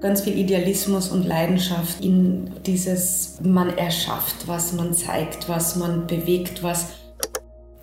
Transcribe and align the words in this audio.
ganz 0.00 0.22
viel 0.22 0.36
Idealismus 0.38 1.10
und 1.10 1.26
Leidenschaft 1.26 2.02
in 2.02 2.50
dieses, 2.64 3.38
man 3.42 3.76
erschafft, 3.76 4.48
was 4.48 4.72
man 4.72 4.94
zeigt, 4.94 5.48
was 5.48 5.76
man 5.76 6.06
bewegt, 6.06 6.62
was. 6.62 6.94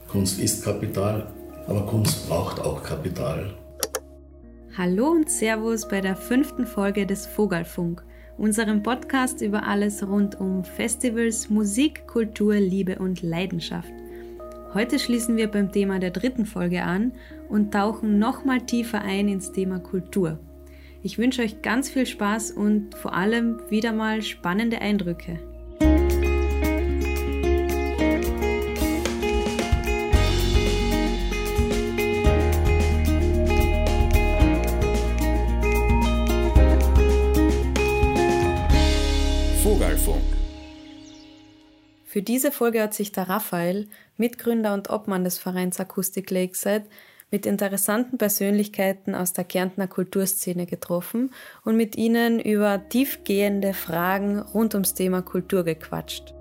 Kunst 0.08 0.40
ist 0.40 0.64
Kapital, 0.64 1.28
aber 1.68 1.86
Kunst 1.86 2.28
braucht 2.28 2.60
auch 2.60 2.82
Kapital. 2.82 3.54
Hallo 4.76 5.10
und 5.10 5.30
Servus 5.30 5.88
bei 5.88 6.02
der 6.02 6.16
fünften 6.16 6.66
Folge 6.66 7.06
des 7.06 7.26
Vogelfunk, 7.26 8.04
unserem 8.38 8.84
Podcast 8.84 9.41
über 9.41 9.68
alles 9.68 10.07
rund 10.07 10.39
um 10.39 10.63
Festivals, 10.63 11.49
Musik, 11.49 12.07
Kultur, 12.07 12.55
Liebe 12.55 12.97
und 12.99 13.21
Leidenschaft. 13.21 13.91
Heute 14.73 14.99
schließen 14.99 15.38
wir 15.38 15.49
beim 15.49 15.71
Thema 15.71 15.99
der 15.99 16.11
dritten 16.11 16.45
Folge 16.45 16.84
an 16.84 17.13
und 17.49 17.73
tauchen 17.73 18.20
nochmal 18.20 18.61
tiefer 18.61 19.02
ein 19.02 19.27
ins 19.27 19.52
Thema 19.52 19.79
Kultur. 19.79 20.39
Ich 21.08 21.18
wünsche 21.18 21.42
euch 21.42 21.62
ganz 21.62 21.89
viel 21.89 22.05
Spaß 22.05 22.52
und 22.52 22.94
vor 22.94 23.14
allem 23.14 23.62
wieder 23.70 23.94
mal 23.94 24.22
spannende 24.22 24.81
Eindrücke. 24.81 25.40
Vogelfunk. 39.64 40.22
Für 42.03 42.22
diese 42.22 42.52
Folge 42.52 42.81
hat 42.81 42.94
sich 42.94 43.14
der 43.14 43.30
Raphael, 43.30 43.88
Mitgründer 44.17 44.73
und 44.73 44.89
Obmann 44.89 45.23
des 45.23 45.38
Vereins 45.38 45.80
Akustik 45.80 46.30
Lakeside, 46.31 46.84
mit 47.31 47.45
interessanten 47.45 48.17
Persönlichkeiten 48.17 49.13
aus 49.13 49.34
der 49.34 49.44
Kärntner 49.44 49.88
Kulturszene 49.88 50.66
getroffen 50.66 51.31
und 51.63 51.76
mit 51.76 51.98
ihnen 51.98 52.40
über 52.40 52.88
tiefgehende 52.90 53.73
Fragen 53.73 54.40
rund 54.40 54.73
ums 54.73 54.94
Thema 54.94 55.22
Kultur 55.22 55.64
gequatscht. 55.64 56.33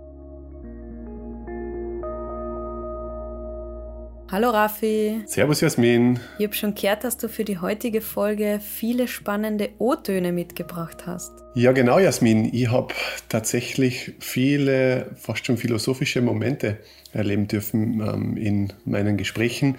Hallo 4.28 4.50
Raffi. 4.50 5.22
Servus 5.26 5.60
Jasmin. 5.60 6.18
Ich 6.38 6.46
habe 6.46 6.54
schon 6.54 6.74
gehört, 6.74 7.04
dass 7.04 7.16
du 7.16 7.28
für 7.28 7.44
die 7.44 7.58
heutige 7.58 8.00
Folge 8.00 8.58
viele 8.60 9.06
spannende 9.06 9.70
O-Töne 9.78 10.32
mitgebracht 10.32 11.06
hast. 11.06 11.30
Ja, 11.54 11.70
genau, 11.70 12.00
Jasmin. 12.00 12.52
Ich 12.52 12.68
habe 12.68 12.92
tatsächlich 13.28 14.14
viele, 14.18 15.12
fast 15.14 15.46
schon 15.46 15.56
philosophische 15.56 16.22
Momente 16.22 16.78
erleben 17.12 17.46
dürfen 17.46 18.00
ähm, 18.00 18.36
in 18.36 18.72
meinen 18.84 19.16
Gesprächen 19.16 19.76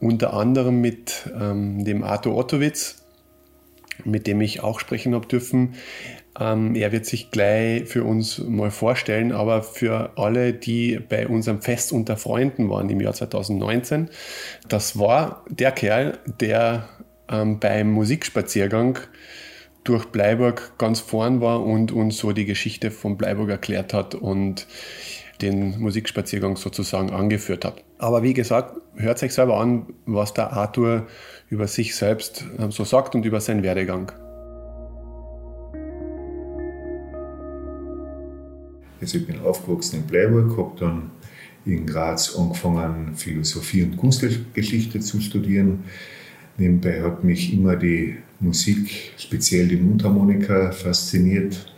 unter 0.00 0.34
anderem 0.34 0.80
mit 0.80 1.30
ähm, 1.38 1.84
dem 1.84 2.04
Arthur 2.04 2.36
Ottowitz, 2.36 3.04
mit 4.04 4.26
dem 4.26 4.40
ich 4.40 4.62
auch 4.62 4.80
sprechen 4.80 5.14
habe 5.14 5.26
dürfen. 5.26 5.74
Ähm, 6.38 6.74
er 6.76 6.92
wird 6.92 7.06
sich 7.06 7.30
gleich 7.30 7.88
für 7.88 8.04
uns 8.04 8.38
mal 8.38 8.70
vorstellen, 8.70 9.32
aber 9.32 9.62
für 9.62 10.12
alle, 10.16 10.52
die 10.52 11.00
bei 11.00 11.26
unserem 11.26 11.60
Fest 11.62 11.92
unter 11.92 12.16
Freunden 12.16 12.70
waren 12.70 12.88
im 12.90 13.00
Jahr 13.00 13.14
2019, 13.14 14.10
das 14.68 14.98
war 14.98 15.44
der 15.48 15.72
Kerl, 15.72 16.18
der 16.40 16.88
ähm, 17.28 17.58
beim 17.58 17.90
Musikspaziergang 17.90 18.98
durch 19.84 20.06
Bleiburg 20.06 20.74
ganz 20.78 21.00
vorn 21.00 21.40
war 21.40 21.64
und 21.64 21.92
uns 21.92 22.18
so 22.18 22.32
die 22.32 22.44
Geschichte 22.44 22.90
von 22.90 23.16
Bleiburg 23.16 23.48
erklärt 23.48 23.94
hat 23.94 24.14
und 24.14 24.66
den 25.40 25.78
Musikspaziergang 25.80 26.56
sozusagen 26.56 27.10
angeführt 27.10 27.64
hat. 27.64 27.82
Aber 27.98 28.22
wie 28.22 28.34
gesagt, 28.34 28.80
hört 28.96 29.22
euch 29.22 29.32
selber 29.32 29.60
an, 29.60 29.86
was 30.06 30.34
der 30.34 30.52
Arthur 30.52 31.06
über 31.48 31.66
sich 31.66 31.94
selbst 31.94 32.44
ähm, 32.58 32.70
so 32.70 32.84
sagt 32.84 33.14
und 33.14 33.24
über 33.24 33.40
seinen 33.40 33.62
Werdegang. 33.62 34.12
Also 39.00 39.18
ich 39.18 39.26
bin 39.26 39.40
aufgewachsen 39.40 40.00
in 40.00 40.06
Bleiburg, 40.06 40.56
habe 40.58 40.72
dann 40.78 41.10
in 41.64 41.86
Graz 41.86 42.34
angefangen, 42.36 43.14
Philosophie 43.14 43.84
und 43.84 43.96
Kunstgeschichte 43.96 45.00
zu 45.00 45.20
studieren. 45.20 45.84
Nebenbei 46.56 47.02
hat 47.02 47.22
mich 47.22 47.52
immer 47.52 47.76
die 47.76 48.16
Musik, 48.40 49.12
speziell 49.16 49.68
die 49.68 49.76
Mundharmonika, 49.76 50.72
fasziniert 50.72 51.72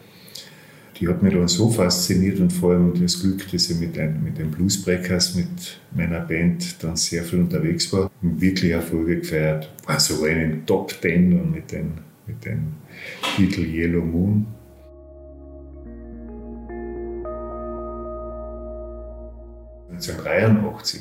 die 1.01 1.09
hat 1.09 1.23
mich 1.23 1.33
dann 1.33 1.49
so 1.49 1.71
fasziniert 1.71 2.39
und 2.41 2.53
vor 2.53 2.73
allem 2.73 2.93
das 3.01 3.21
Glück, 3.21 3.51
dass 3.51 3.71
ich 3.71 3.81
mit, 3.81 3.99
ein, 3.99 4.23
mit 4.23 4.37
den 4.37 4.51
Bluesbreakers, 4.51 5.35
mit 5.35 5.81
meiner 5.97 6.21
Band 6.21 6.83
dann 6.83 6.97
sehr 6.97 7.25
viel 7.25 7.41
unterwegs 7.41 7.91
war 7.93 8.11
wirklich 8.21 8.73
Erfolge 8.73 9.21
gefeiert. 9.21 9.73
War 9.87 9.99
sogar 9.99 10.29
in 10.29 10.39
den 10.39 10.67
Top 10.67 11.01
Ten 11.01 11.33
und 11.41 11.53
mit 11.53 11.73
dem 11.73 11.93
mit 12.27 12.45
den 12.45 12.75
Titel 13.37 13.63
Yellow 13.63 14.05
Moon. 14.05 14.47
...1983 19.93 20.99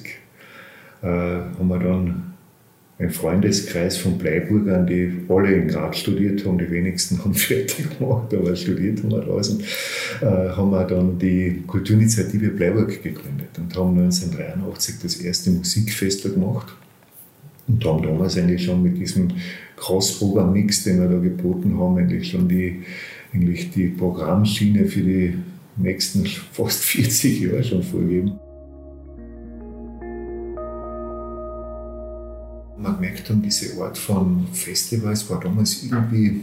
äh, 1.01 1.07
haben 1.07 1.67
wir 1.67 1.79
dann 1.79 2.33
ein 2.99 3.09
Freundeskreis 3.09 3.97
von 3.97 4.17
Bleiburgern, 4.17 4.85
die 4.85 5.21
alle 5.29 5.53
in 5.53 5.69
Graz 5.69 5.99
studiert 5.99 6.45
haben, 6.45 6.57
die 6.57 6.69
wenigsten 6.69 7.23
haben 7.23 7.33
fertig 7.33 7.97
gemacht, 7.97 8.33
aber 8.33 8.55
studiert 8.55 9.01
haben 9.01 9.11
wir 9.11 9.21
draußen, 9.21 9.61
äh, 10.21 10.25
haben 10.25 10.71
wir 10.71 10.83
dann 10.83 11.17
die 11.17 11.63
Kulturinitiative 11.65 12.49
Bleiburg 12.49 13.01
gegründet 13.01 13.57
und 13.57 13.75
haben 13.75 13.97
1983 13.97 14.95
das 15.01 15.15
erste 15.15 15.51
Musikfest 15.51 16.23
gemacht 16.23 16.75
und 17.69 17.83
haben 17.85 18.03
damals 18.03 18.37
eigentlich 18.37 18.65
schon 18.65 18.83
mit 18.83 18.97
diesem 18.97 19.29
Crossprogramm-Mix, 19.77 20.83
den 20.83 20.99
wir 20.99 21.07
da 21.07 21.19
geboten 21.19 21.79
haben, 21.79 21.97
eigentlich 21.97 22.29
schon 22.29 22.49
die, 22.49 22.83
eigentlich 23.33 23.71
die 23.71 23.87
Programmschiene 23.87 24.85
für 24.85 25.01
die 25.01 25.35
nächsten 25.77 26.25
fast 26.51 26.83
40 26.83 27.39
Jahre 27.39 27.63
schon 27.63 27.81
vorgegeben. 27.81 28.39
Man 32.81 32.95
gemerkt 32.95 33.29
haben, 33.29 33.41
diese 33.41 33.81
Art 33.81 33.97
von 33.97 34.47
Festivals 34.53 35.29
war 35.29 35.39
damals 35.39 35.83
irgendwie, 35.83 36.41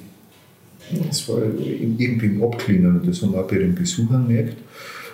es 1.08 1.28
war 1.28 1.42
irgendwie 1.42 2.26
im 2.26 2.42
Abklingen 2.42 3.00
und 3.00 3.08
das 3.08 3.22
haben 3.22 3.32
wir 3.32 3.40
auch 3.40 3.48
bei 3.48 3.58
den 3.58 3.74
Besuchern 3.74 4.26
gemerkt. 4.26 4.56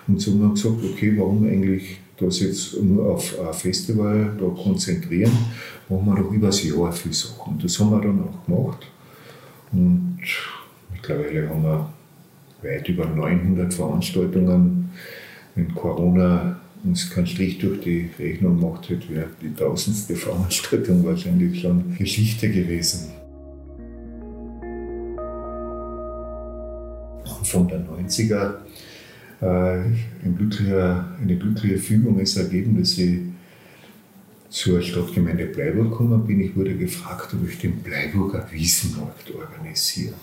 Und 0.09 0.21
so 0.21 0.33
haben 0.33 0.41
wir 0.41 0.51
gesagt, 0.51 0.77
okay, 0.85 1.15
warum 1.17 1.47
eigentlich 1.47 1.99
das 2.19 2.41
jetzt 2.41 2.81
nur 2.83 3.13
auf 3.13 3.39
ein 3.41 3.55
Festival 3.55 4.37
da 4.39 4.47
konzentrieren, 4.63 5.33
machen 5.89 6.07
wir 6.07 6.17
doch 6.17 6.33
über 6.33 6.49
das 6.49 6.63
Jahr 6.65 6.93
viele 6.93 7.15
Sachen. 7.15 7.55
Und 7.55 7.65
das 7.65 7.79
haben 7.79 7.91
wir 7.91 8.01
dann 8.01 8.23
auch 8.23 8.47
gemacht. 8.47 8.87
Und 9.73 10.19
mittlerweile 10.93 11.49
haben 11.49 11.63
wir 11.63 11.93
weit 12.63 12.89
über 12.89 13.07
900 13.07 13.73
Veranstaltungen. 13.73 14.91
Wenn 15.55 15.75
Corona 15.75 16.62
uns 16.85 17.11
keinen 17.11 17.27
Strich 17.27 17.59
durch 17.59 17.81
die 17.81 18.11
Rechnung 18.19 18.61
macht, 18.61 18.89
hätte 18.89 19.09
wäre 19.11 19.29
die 19.41 19.55
tausendste 19.55 20.17
Veranstaltung 20.17 21.05
wahrscheinlich 21.05 21.61
schon 21.61 21.97
Geschichte 21.97 22.51
gewesen. 22.51 23.11
Von 27.45 27.69
der 27.69 27.81
90er 27.81 28.55
äh, 29.41 29.45
ein 29.45 30.37
glücklicher, 30.37 31.17
eine 31.21 31.37
glückliche 31.37 31.79
Fügung 31.79 32.19
ist 32.21 32.37
ergeben, 32.37 32.79
dass 32.79 32.97
ich 32.97 33.19
zur 34.49 34.81
Stadtgemeinde 34.81 35.47
Bleiburg 35.47 35.91
gekommen 35.91 36.27
bin. 36.27 36.41
Ich 36.41 36.57
wurde 36.57 36.77
gefragt, 36.77 37.35
ob 37.35 37.49
ich 37.49 37.59
den 37.59 37.83
Bleiburger 37.83 38.47
Wiesenmarkt 38.51 39.35
organisiere. 39.35 40.15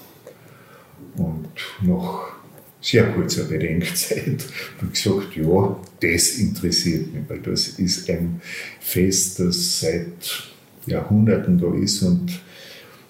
Und 1.18 1.50
noch 1.81 2.38
sehr 2.81 3.12
kurzer 3.12 3.45
Bedenkzeit. 3.45 4.45
Ich 4.81 5.03
gesagt, 5.03 5.35
ja, 5.35 5.79
das 6.01 6.29
interessiert 6.38 7.13
mich, 7.13 7.23
weil 7.28 7.40
das 7.40 7.67
ist 7.67 8.09
ein 8.09 8.41
Fest, 8.79 9.40
das 9.40 9.81
seit 9.81 10.50
Jahrhunderten 10.85 11.57
da 11.57 11.73
ist 11.75 12.01
und 12.03 12.40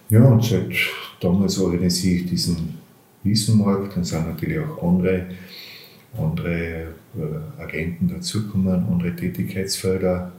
ja, 0.10 0.24
und 0.24 0.44
seit 0.44 0.74
damals 1.22 1.60
organisiere 1.60 2.22
ich 2.22 2.30
diesen 2.30 2.80
Wiesenmarkt, 3.24 3.96
dann 3.96 4.04
sind 4.04 4.28
natürlich 4.28 4.60
auch 4.60 4.82
andere, 4.82 5.28
andere 6.18 6.88
äh, 7.16 7.62
Agenten 7.62 8.08
dazugekommen, 8.08 8.86
andere 8.90 9.16
Tätigkeitsfelder, 9.16 10.32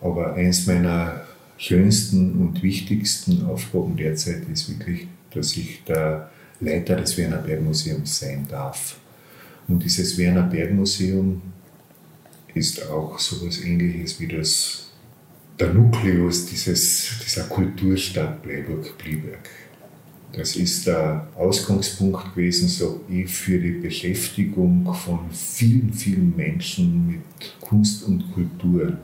aber 0.00 0.34
eins 0.34 0.66
meiner 0.66 1.22
schönsten 1.56 2.32
und 2.40 2.62
wichtigsten 2.62 3.46
Aufgaben 3.46 3.96
derzeit 3.96 4.42
ist 4.52 4.68
wirklich, 4.68 5.06
dass 5.32 5.56
ich 5.56 5.82
da 5.84 6.30
Leiter 6.60 6.96
des 6.96 7.16
Werner 7.16 7.38
Bergmuseums 7.38 8.18
sein 8.18 8.46
darf. 8.48 8.96
Und 9.68 9.82
dieses 9.82 10.16
Werner 10.16 10.42
Bergmuseum 10.42 11.42
ist 12.54 12.88
auch 12.88 13.18
so 13.18 13.36
etwas 13.36 13.60
ähnliches 13.62 14.18
wie 14.20 14.28
das, 14.28 14.90
der 15.58 15.72
Nukleus 15.72 16.46
dieses, 16.46 17.10
dieser 17.24 17.44
Kulturstadt 17.44 18.42
Bleiburg-Blieberg. 18.42 19.48
Das 20.32 20.56
ist 20.56 20.86
der 20.86 21.28
Ausgangspunkt 21.34 22.34
gewesen, 22.34 22.68
so 22.68 23.00
ich, 23.08 23.30
für 23.30 23.58
die 23.58 23.72
Beschäftigung 23.72 24.92
von 24.92 25.30
vielen, 25.30 25.92
vielen 25.92 26.34
Menschen 26.36 27.06
mit 27.06 27.20
Kunst 27.60 28.04
und 28.04 28.32
Kultur. 28.32 28.98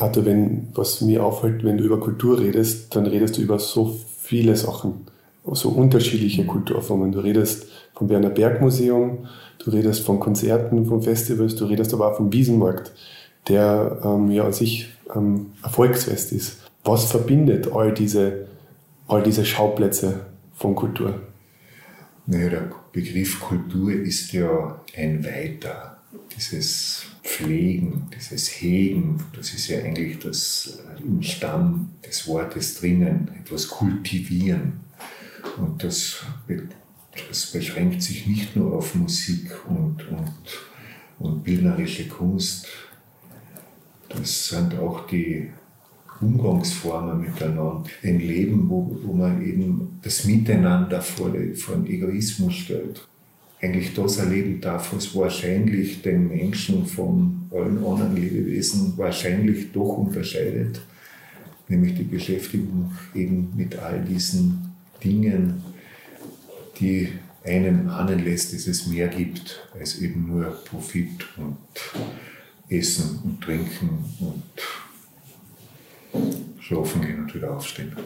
Arthur, 0.00 0.24
wenn, 0.26 0.68
was 0.74 1.00
mir 1.00 1.24
auffällt, 1.24 1.64
wenn 1.64 1.76
du 1.78 1.84
über 1.84 1.98
Kultur 1.98 2.38
redest, 2.38 2.94
dann 2.94 3.06
redest 3.06 3.36
du 3.36 3.42
über 3.42 3.58
so 3.58 3.98
viele 4.20 4.56
Sachen, 4.56 5.06
so 5.44 5.70
unterschiedliche 5.70 6.44
Kulturformen. 6.46 7.12
Du 7.12 7.20
redest 7.20 7.66
vom 7.94 8.08
Werner 8.08 8.30
Berg 8.30 8.60
Museum, 8.60 9.26
du 9.58 9.70
redest 9.70 10.04
von 10.04 10.20
Konzerten, 10.20 10.86
von 10.86 11.02
Festivals, 11.02 11.56
du 11.56 11.64
redest 11.64 11.92
aber 11.94 12.12
auch 12.12 12.16
vom 12.16 12.32
Wiesenmarkt, 12.32 12.92
der 13.48 13.98
ähm, 14.04 14.30
ja 14.30 14.44
an 14.44 14.52
sich 14.52 14.88
ähm, 15.14 15.46
Erfolgsfest 15.62 16.32
ist. 16.32 16.58
Was 16.84 17.10
verbindet 17.10 17.72
all 17.72 17.92
diese, 17.92 18.46
all 19.08 19.22
diese 19.22 19.44
Schauplätze 19.44 20.20
von 20.54 20.74
Kultur? 20.74 21.14
Naja, 22.26 22.50
der 22.50 22.70
Begriff 22.92 23.40
Kultur 23.40 23.90
ist 23.92 24.32
ja 24.32 24.80
ein 24.96 25.24
weiter. 25.24 25.96
Dieses 26.36 27.07
Pflegen, 27.28 28.08
dieses 28.16 28.48
Hegen, 28.48 29.22
das 29.36 29.52
ist 29.52 29.68
ja 29.68 29.80
eigentlich 29.80 30.18
das 30.18 30.80
äh, 30.96 31.02
im 31.02 31.22
Stamm 31.22 31.90
des 32.04 32.26
Wortes 32.26 32.80
drinnen, 32.80 33.30
etwas 33.38 33.68
kultivieren. 33.68 34.80
Und 35.58 35.84
das, 35.84 36.24
das 37.28 37.46
beschränkt 37.46 38.02
sich 38.02 38.26
nicht 38.26 38.56
nur 38.56 38.72
auf 38.72 38.94
Musik 38.94 39.50
und, 39.68 40.08
und, 40.08 40.32
und 41.18 41.44
bildnerische 41.44 42.08
Kunst, 42.08 42.66
das 44.08 44.48
sind 44.48 44.78
auch 44.78 45.06
die 45.06 45.50
Umgangsformen 46.22 47.20
miteinander. 47.20 47.84
Ein 48.02 48.20
Leben, 48.20 48.70
wo, 48.70 48.98
wo 49.04 49.12
man 49.12 49.42
eben 49.46 50.00
das 50.02 50.24
Miteinander 50.24 51.02
vor, 51.02 51.30
vor 51.54 51.76
den 51.76 51.86
Egoismus 51.86 52.54
stellt 52.54 53.06
eigentlich 53.60 53.94
das 53.94 54.18
erleben 54.18 54.60
darf, 54.60 54.94
was 54.94 55.14
wahrscheinlich 55.14 56.02
den 56.02 56.28
Menschen 56.28 56.86
von 56.86 57.48
allen 57.50 57.84
anderen 57.84 58.14
Lebewesen 58.14 58.94
wahrscheinlich 58.96 59.72
doch 59.72 59.98
unterscheidet, 59.98 60.80
nämlich 61.68 61.94
die 61.94 62.04
Beschäftigung 62.04 62.92
eben 63.14 63.52
mit 63.56 63.76
all 63.78 64.00
diesen 64.04 64.72
Dingen, 65.02 65.62
die 66.78 67.08
einen 67.44 67.88
ahnen 67.88 68.24
lässt, 68.24 68.52
dass 68.52 68.66
es 68.66 68.86
mehr 68.86 69.08
gibt 69.08 69.68
als 69.78 69.98
eben 69.98 70.26
nur 70.28 70.44
Profit 70.64 71.26
und 71.36 71.56
Essen 72.68 73.18
und 73.24 73.40
Trinken 73.40 74.04
und 74.20 74.42
schlafen 76.60 77.00
gehen 77.02 77.20
und 77.20 77.34
wieder 77.34 77.56
aufstehen. 77.56 77.96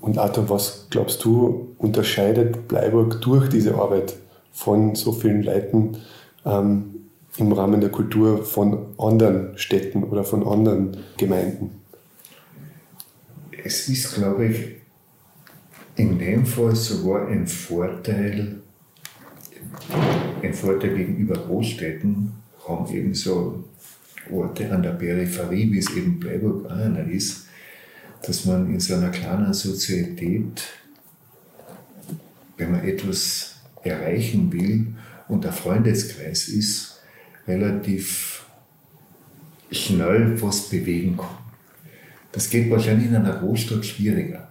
Und 0.00 0.18
Arthur, 0.18 0.50
was 0.50 0.86
glaubst 0.90 1.24
du, 1.24 1.74
unterscheidet 1.78 2.68
Bleiburg 2.68 3.20
durch 3.22 3.48
diese 3.48 3.74
Arbeit 3.74 4.14
von 4.52 4.94
so 4.94 5.12
vielen 5.12 5.42
Leuten 5.42 5.96
ähm, 6.44 7.08
im 7.36 7.52
Rahmen 7.52 7.80
der 7.80 7.90
Kultur 7.90 8.44
von 8.44 8.94
anderen 8.98 9.56
Städten 9.56 10.04
oder 10.04 10.24
von 10.24 10.46
anderen 10.46 10.96
Gemeinden? 11.16 11.70
Es 13.64 13.88
ist, 13.88 14.14
glaube 14.14 14.46
ich, 14.46 14.76
in 15.96 16.18
dem 16.18 16.44
Fall 16.44 16.74
sogar 16.74 17.28
ein 17.28 17.46
Vorteil, 17.46 18.60
ein 20.42 20.54
Vorteil 20.54 20.96
gegenüber 20.96 21.34
Großstädten, 21.34 22.32
haben 22.66 22.92
eben 22.92 23.14
so 23.14 23.64
Orte 24.30 24.70
an 24.70 24.82
der 24.82 24.90
Peripherie, 24.90 25.70
wie 25.72 25.78
es 25.78 25.90
eben 25.90 26.20
Freiburg 26.20 26.70
einer 26.70 27.06
ist, 27.06 27.46
dass 28.24 28.44
man 28.44 28.72
in 28.72 28.80
so 28.80 28.94
einer 28.94 29.10
kleinen 29.10 29.52
Sozietät, 29.52 30.62
wenn 32.56 32.72
man 32.72 32.84
etwas 32.84 33.51
erreichen 33.82 34.52
will 34.52 34.94
und 35.28 35.44
der 35.44 35.52
Freundeskreis 35.52 36.48
ist, 36.48 37.00
relativ 37.46 38.44
schnell 39.70 40.40
was 40.40 40.68
bewegen 40.68 41.16
kann. 41.16 41.38
Das 42.30 42.48
geht 42.48 42.70
wahrscheinlich 42.70 43.08
in 43.08 43.16
einer 43.16 43.36
Großstadt 43.36 43.84
schwieriger. 43.84 44.48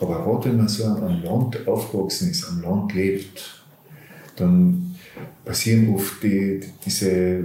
Aber 0.00 0.22
gerade 0.22 0.50
wenn 0.50 0.58
man 0.58 0.68
so 0.68 0.84
am 0.84 1.22
Land 1.22 1.66
aufgewachsen 1.66 2.30
ist, 2.30 2.48
am 2.48 2.62
Land 2.62 2.94
lebt, 2.94 3.62
dann 4.36 4.94
passieren 5.44 5.94
oft 5.94 6.22
die, 6.22 6.60
diese 6.84 7.44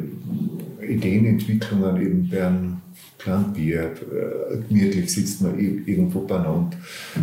Ideenentwicklungen 0.81 2.01
eben 2.01 2.30
bei 2.30 2.45
einem 2.45 2.81
kleinen 3.18 3.54
Bier, 3.54 3.92
äh, 3.92 4.57
gemütlich 4.68 5.12
sitzt 5.12 5.42
man 5.42 5.57
irgendwo 5.57 6.21
beieinander. 6.21 6.77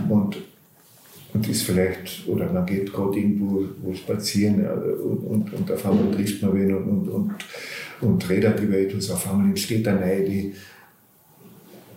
Und 0.08 0.38
und 1.32 1.48
ist 1.48 1.62
vielleicht, 1.62 2.26
oder 2.26 2.52
man 2.52 2.66
geht 2.66 2.92
gerade 2.92 3.18
irgendwo 3.18 3.64
wo 3.82 3.94
spazieren 3.94 4.66
und, 4.66 5.18
und, 5.18 5.52
und 5.52 5.72
auf 5.72 5.86
einmal 5.86 6.14
trifft 6.14 6.42
man 6.42 6.54
wen 6.54 6.74
und, 6.74 6.88
und, 6.88 7.08
und, 7.08 7.34
und 8.00 8.28
redet 8.28 8.60
über 8.60 8.78
etwas, 8.78 9.10
auf 9.10 9.30
einmal 9.30 9.46
entsteht 9.46 9.86
eine 9.86 10.24
Idee. 10.24 10.52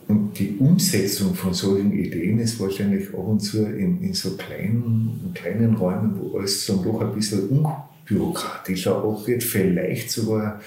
Und 0.07 0.38
die 0.38 0.56
Umsetzung 0.59 1.33
von 1.33 1.53
solchen 1.53 1.94
Ideen 1.94 2.39
ist 2.39 2.59
wahrscheinlich 2.59 3.09
ab 3.09 3.25
und 3.25 3.39
zu 3.39 3.65
in, 3.65 4.01
in 4.01 4.13
so 4.13 4.31
kleinen, 4.31 5.21
in 5.25 5.33
kleinen 5.33 5.75
Räumen, 5.75 6.19
wo 6.19 6.38
alles 6.38 6.65
so 6.65 6.83
doch 6.83 7.01
ein 7.01 7.13
bisschen 7.13 7.47
unbürokratischer 7.47 9.01
geht, 9.25 9.44
vielleicht 9.44 10.12
sogar 10.12 10.59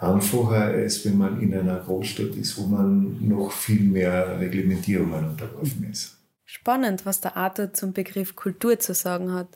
einfacher, 0.00 0.66
als 0.66 1.04
wenn 1.04 1.16
man 1.16 1.40
in 1.40 1.54
einer 1.54 1.78
Großstadt 1.78 2.36
ist, 2.36 2.58
wo 2.58 2.66
man 2.66 3.16
noch 3.26 3.50
viel 3.50 3.84
mehr 3.84 4.38
Reglementierungen 4.38 5.30
unterworfen 5.30 5.88
ist. 5.90 6.13
Spannend, 6.54 7.04
was 7.04 7.20
der 7.20 7.36
Arthur 7.36 7.72
zum 7.72 7.92
Begriff 7.92 8.36
Kultur 8.36 8.78
zu 8.78 8.94
sagen 8.94 9.34
hat. 9.34 9.48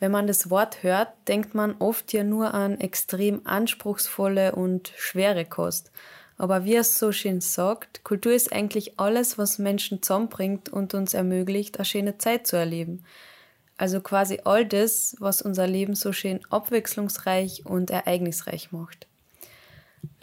Wenn 0.00 0.10
man 0.10 0.26
das 0.26 0.50
Wort 0.50 0.82
hört, 0.82 1.08
denkt 1.28 1.54
man 1.54 1.76
oft 1.78 2.12
ja 2.12 2.24
nur 2.24 2.52
an 2.52 2.80
extrem 2.80 3.42
anspruchsvolle 3.44 4.56
und 4.56 4.92
schwere 4.96 5.44
Kost. 5.44 5.92
Aber 6.36 6.64
wie 6.64 6.74
er 6.74 6.80
es 6.80 6.98
so 6.98 7.12
schön 7.12 7.40
sagt, 7.40 8.02
Kultur 8.02 8.32
ist 8.32 8.52
eigentlich 8.52 8.98
alles, 8.98 9.38
was 9.38 9.60
Menschen 9.60 10.02
zusammenbringt 10.02 10.68
und 10.68 10.94
uns 10.94 11.14
ermöglicht, 11.14 11.78
eine 11.78 11.84
schöne 11.84 12.18
Zeit 12.18 12.48
zu 12.48 12.56
erleben. 12.56 13.04
Also 13.76 14.00
quasi 14.00 14.40
all 14.44 14.66
das, 14.66 15.14
was 15.20 15.42
unser 15.42 15.68
Leben 15.68 15.94
so 15.94 16.12
schön 16.12 16.40
abwechslungsreich 16.50 17.64
und 17.66 17.90
ereignisreich 17.90 18.72
macht. 18.72 19.06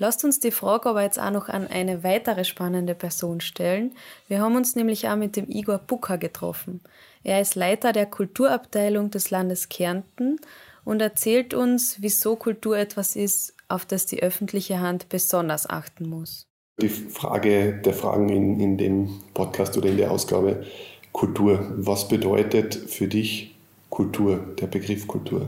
Lasst 0.03 0.25
uns 0.25 0.41
die 0.41 0.51
Frage 0.51 0.89
aber 0.89 1.01
jetzt 1.01 1.17
auch 1.17 1.31
noch 1.31 1.47
an 1.47 1.65
eine 1.65 2.03
weitere 2.03 2.43
spannende 2.43 2.93
Person 2.93 3.39
stellen. 3.39 3.93
Wir 4.27 4.41
haben 4.41 4.57
uns 4.57 4.75
nämlich 4.75 5.07
auch 5.07 5.15
mit 5.15 5.37
dem 5.37 5.49
Igor 5.49 5.77
Bucker 5.77 6.17
getroffen. 6.17 6.81
Er 7.23 7.39
ist 7.39 7.55
Leiter 7.55 7.93
der 7.93 8.05
Kulturabteilung 8.05 9.11
des 9.11 9.31
Landes 9.31 9.69
Kärnten 9.69 10.41
und 10.83 11.01
erzählt 11.01 11.53
uns, 11.53 11.99
wieso 12.01 12.35
Kultur 12.35 12.77
etwas 12.77 13.15
ist, 13.15 13.53
auf 13.69 13.85
das 13.85 14.05
die 14.05 14.21
öffentliche 14.21 14.81
Hand 14.81 15.07
besonders 15.07 15.69
achten 15.69 16.09
muss. 16.09 16.47
Die 16.81 16.89
Frage 16.89 17.79
der 17.85 17.93
Fragen 17.93 18.27
in, 18.27 18.59
in 18.59 18.77
dem 18.77 19.21
Podcast 19.33 19.77
oder 19.77 19.87
in 19.87 19.95
der 19.95 20.11
Ausgabe 20.11 20.65
Kultur. 21.13 21.65
Was 21.77 22.09
bedeutet 22.09 22.75
für 22.75 23.07
dich 23.07 23.55
Kultur, 23.89 24.53
der 24.59 24.67
Begriff 24.67 25.07
Kultur? 25.07 25.47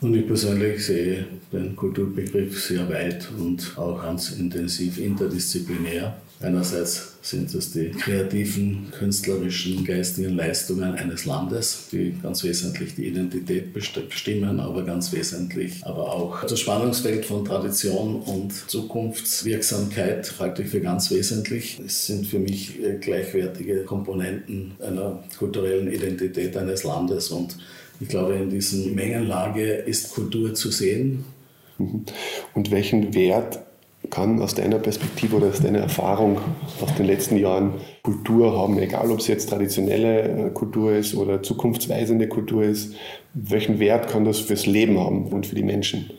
Und 0.00 0.14
ich 0.14 0.26
persönlich 0.26 0.84
sehe 0.84 1.26
den 1.52 1.74
Kulturbegriff 1.76 2.62
sehr 2.62 2.88
weit 2.88 3.28
und 3.38 3.72
auch 3.76 4.02
ganz 4.02 4.32
intensiv 4.32 4.98
interdisziplinär. 4.98 6.16
Einerseits 6.40 7.14
sind 7.22 7.54
es 7.54 7.72
die 7.72 7.90
kreativen, 7.90 8.92
künstlerischen, 8.98 9.82
geistigen 9.82 10.36
Leistungen 10.36 10.94
eines 10.94 11.24
Landes, 11.24 11.88
die 11.90 12.14
ganz 12.22 12.44
wesentlich 12.44 12.94
die 12.96 13.06
Identität 13.06 13.72
bestimmen, 13.72 14.60
aber 14.60 14.82
ganz 14.82 15.10
wesentlich 15.12 15.84
aber 15.86 16.12
auch 16.12 16.44
das 16.44 16.60
Spannungsfeld 16.60 17.24
von 17.24 17.44
Tradition 17.44 18.16
und 18.16 18.52
Zukunftswirksamkeit 18.52 20.34
halte 20.38 20.62
ich 20.62 20.68
für 20.68 20.80
ganz 20.80 21.10
wesentlich. 21.10 21.80
Es 21.84 22.06
sind 22.06 22.26
für 22.26 22.38
mich 22.38 22.82
äh, 22.82 22.98
gleichwertige 22.98 23.84
Komponenten 23.84 24.72
einer 24.80 25.24
kulturellen 25.38 25.90
Identität 25.90 26.56
eines 26.56 26.84
Landes 26.84 27.30
und 27.30 27.56
ich 28.00 28.08
glaube, 28.08 28.34
in 28.34 28.50
dieser 28.50 28.90
Mengenlage 28.90 29.62
ist 29.62 30.14
Kultur 30.14 30.54
zu 30.54 30.70
sehen. 30.70 31.24
Mhm. 31.78 32.04
Und 32.54 32.70
welchen 32.70 33.14
Wert 33.14 33.60
kann 34.10 34.40
aus 34.42 34.54
deiner 34.54 34.78
Perspektive 34.78 35.36
oder 35.36 35.48
aus 35.48 35.60
deiner 35.60 35.78
Erfahrung 35.78 36.38
aus 36.80 36.94
den 36.94 37.06
letzten 37.06 37.36
Jahren 37.36 37.74
Kultur 38.02 38.56
haben, 38.56 38.78
egal 38.78 39.10
ob 39.10 39.20
es 39.20 39.28
jetzt 39.28 39.48
traditionelle 39.48 40.46
äh, 40.46 40.50
Kultur 40.50 40.92
ist 40.92 41.14
oder 41.14 41.42
zukunftsweisende 41.42 42.28
Kultur 42.28 42.64
ist, 42.64 42.94
welchen 43.32 43.78
Wert 43.78 44.08
kann 44.08 44.24
das 44.24 44.40
fürs 44.40 44.66
Leben 44.66 44.98
haben 44.98 45.26
und 45.28 45.46
für 45.46 45.54
die 45.54 45.62
Menschen? 45.62 46.10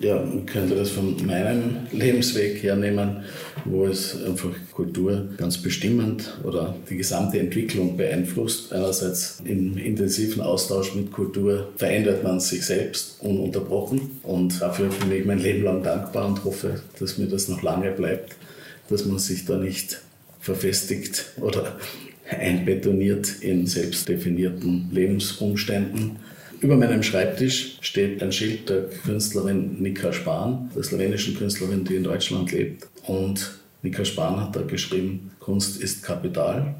Ja, 0.00 0.22
könnte 0.46 0.74
das 0.74 0.90
von 0.90 1.14
meinem 1.26 1.76
Lebensweg 1.92 2.62
hernehmen, 2.62 3.24
wo 3.64 3.86
es 3.86 4.16
einfach 4.24 4.50
Kultur 4.72 5.28
ganz 5.36 5.58
bestimmend 5.58 6.38
oder 6.42 6.74
die 6.88 6.96
gesamte 6.96 7.38
Entwicklung 7.38 7.96
beeinflusst. 7.96 8.72
Einerseits 8.72 9.42
im 9.44 9.76
intensiven 9.76 10.40
Austausch 10.42 10.94
mit 10.94 11.12
Kultur 11.12 11.68
verändert 11.76 12.24
man 12.24 12.40
sich 12.40 12.64
selbst 12.64 13.16
ununterbrochen 13.20 14.20
und 14.22 14.60
dafür 14.60 14.88
bin 14.88 15.12
ich 15.12 15.26
mein 15.26 15.38
Leben 15.38 15.64
lang 15.64 15.82
dankbar 15.82 16.26
und 16.26 16.44
hoffe, 16.44 16.80
dass 16.98 17.18
mir 17.18 17.26
das 17.26 17.48
noch 17.48 17.62
lange 17.62 17.90
bleibt, 17.90 18.36
dass 18.88 19.04
man 19.04 19.18
sich 19.18 19.44
da 19.44 19.56
nicht 19.56 20.00
verfestigt 20.40 21.26
oder 21.40 21.76
einbetoniert 22.30 23.40
in 23.40 23.66
selbst 23.66 24.08
definierten 24.08 24.88
Lebensumständen 24.92 26.16
Über 26.60 26.76
meinem 26.76 27.02
Schreibtisch 27.02 27.78
steht 27.80 28.22
ein 28.22 28.32
Schild 28.32 28.68
der 28.68 28.90
Künstlerin 28.90 29.80
Nika 29.80 30.12
Spahn, 30.12 30.70
der 30.76 30.82
slowenischen 30.82 31.34
Künstlerin, 31.34 31.84
die 31.84 31.96
in 31.96 32.04
Deutschland 32.04 32.52
lebt. 32.52 32.86
Und 33.06 33.58
Nika 33.80 34.04
Spahn 34.04 34.38
hat 34.38 34.54
da 34.54 34.60
geschrieben, 34.60 35.30
Kunst 35.40 35.80
ist 35.80 36.02
Kapital. 36.02 36.74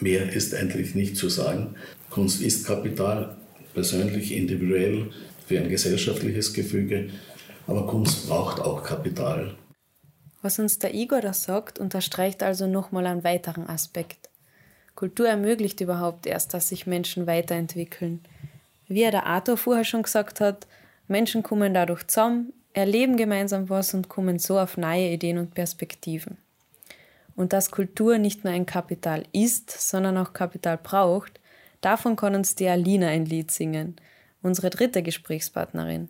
Mehr 0.00 0.32
ist 0.32 0.54
eigentlich 0.54 0.94
nicht 0.94 1.18
zu 1.18 1.28
sagen. 1.28 1.74
Kunst 2.08 2.40
ist 2.40 2.66
Kapital, 2.66 3.36
persönlich, 3.74 4.32
individuell, 4.32 5.10
für 5.46 5.58
ein 5.58 5.68
gesellschaftliches 5.68 6.54
Gefüge. 6.54 7.10
Aber 7.66 7.86
Kunst 7.86 8.26
braucht 8.26 8.58
auch 8.58 8.82
Kapital. 8.82 9.54
Was 10.40 10.58
uns 10.58 10.78
der 10.78 10.94
Igor 10.94 11.20
da 11.20 11.34
sagt, 11.34 11.78
unterstreicht 11.78 12.42
also 12.42 12.66
nochmal 12.66 13.06
einen 13.06 13.22
weiteren 13.22 13.66
Aspekt. 13.66 14.30
Kultur 14.94 15.28
ermöglicht 15.28 15.82
überhaupt 15.82 16.26
erst, 16.26 16.54
dass 16.54 16.68
sich 16.68 16.86
Menschen 16.86 17.26
weiterentwickeln. 17.26 18.20
Wie 18.88 19.02
er 19.02 19.10
der 19.10 19.26
Arthur 19.26 19.56
vorher 19.56 19.84
schon 19.84 20.02
gesagt 20.02 20.40
hat, 20.40 20.66
Menschen 21.08 21.42
kommen 21.42 21.74
dadurch 21.74 22.06
zusammen, 22.06 22.52
erleben 22.72 23.16
gemeinsam 23.16 23.68
was 23.70 23.94
und 23.94 24.08
kommen 24.08 24.38
so 24.38 24.58
auf 24.58 24.76
neue 24.76 25.10
Ideen 25.10 25.38
und 25.38 25.54
Perspektiven. 25.54 26.38
Und 27.36 27.52
dass 27.52 27.70
Kultur 27.70 28.18
nicht 28.18 28.44
nur 28.44 28.52
ein 28.52 28.66
Kapital 28.66 29.24
ist, 29.32 29.70
sondern 29.70 30.16
auch 30.18 30.32
Kapital 30.32 30.78
braucht, 30.78 31.40
davon 31.80 32.16
kann 32.16 32.34
uns 32.34 32.54
die 32.54 32.68
Alina 32.68 33.08
ein 33.08 33.26
Lied 33.26 33.50
singen, 33.50 33.96
unsere 34.42 34.70
dritte 34.70 35.02
Gesprächspartnerin. 35.02 36.08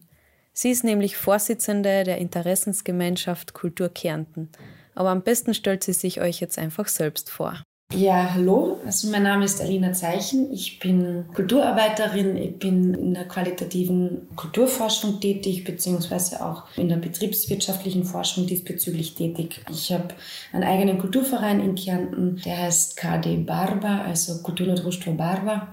Sie 0.53 0.71
ist 0.71 0.85
nämlich 0.85 1.17
Vorsitzende 1.17 2.05
der 2.05 2.19
Interessensgemeinschaft 2.19 3.55
Kultur 3.55 3.89
Kärnten. 3.89 4.51
Aber 4.95 5.11
am 5.11 5.23
besten 5.23 5.53
stellt 5.53 5.83
sie 5.83 5.93
sich 5.93 6.21
euch 6.21 6.41
jetzt 6.41 6.59
einfach 6.59 6.87
selbst 6.87 7.29
vor. 7.29 7.63
Ja, 7.97 8.35
hallo. 8.35 8.81
Also 8.85 9.09
mein 9.11 9.23
Name 9.23 9.45
ist 9.45 9.61
Alina 9.61 9.93
Zeichen. 9.93 10.53
Ich 10.53 10.81
bin 10.81 11.27
Kulturarbeiterin. 11.33 12.37
Ich 12.37 12.59
bin 12.59 12.93
in 12.95 13.15
der 13.15 13.29
qualitativen 13.29 14.29
Kulturforschung 14.35 15.21
tätig, 15.21 15.63
beziehungsweise 15.63 16.45
auch 16.45 16.65
in 16.77 16.89
der 16.89 16.97
betriebswirtschaftlichen 16.97 18.05
Forschung 18.05 18.49
diesbezüglich 18.49 19.15
tätig. 19.15 19.65
Ich 19.71 19.93
habe 19.93 20.09
einen 20.53 20.65
eigenen 20.65 20.99
Kulturverein 20.99 21.61
in 21.61 21.77
Kärnten, 21.77 22.41
der 22.45 22.63
heißt 22.63 22.97
KD 22.97 23.37
Barba, 23.45 24.01
also 24.03 24.43
Kulturnotruštvo 24.43 25.13
Barba. 25.13 25.69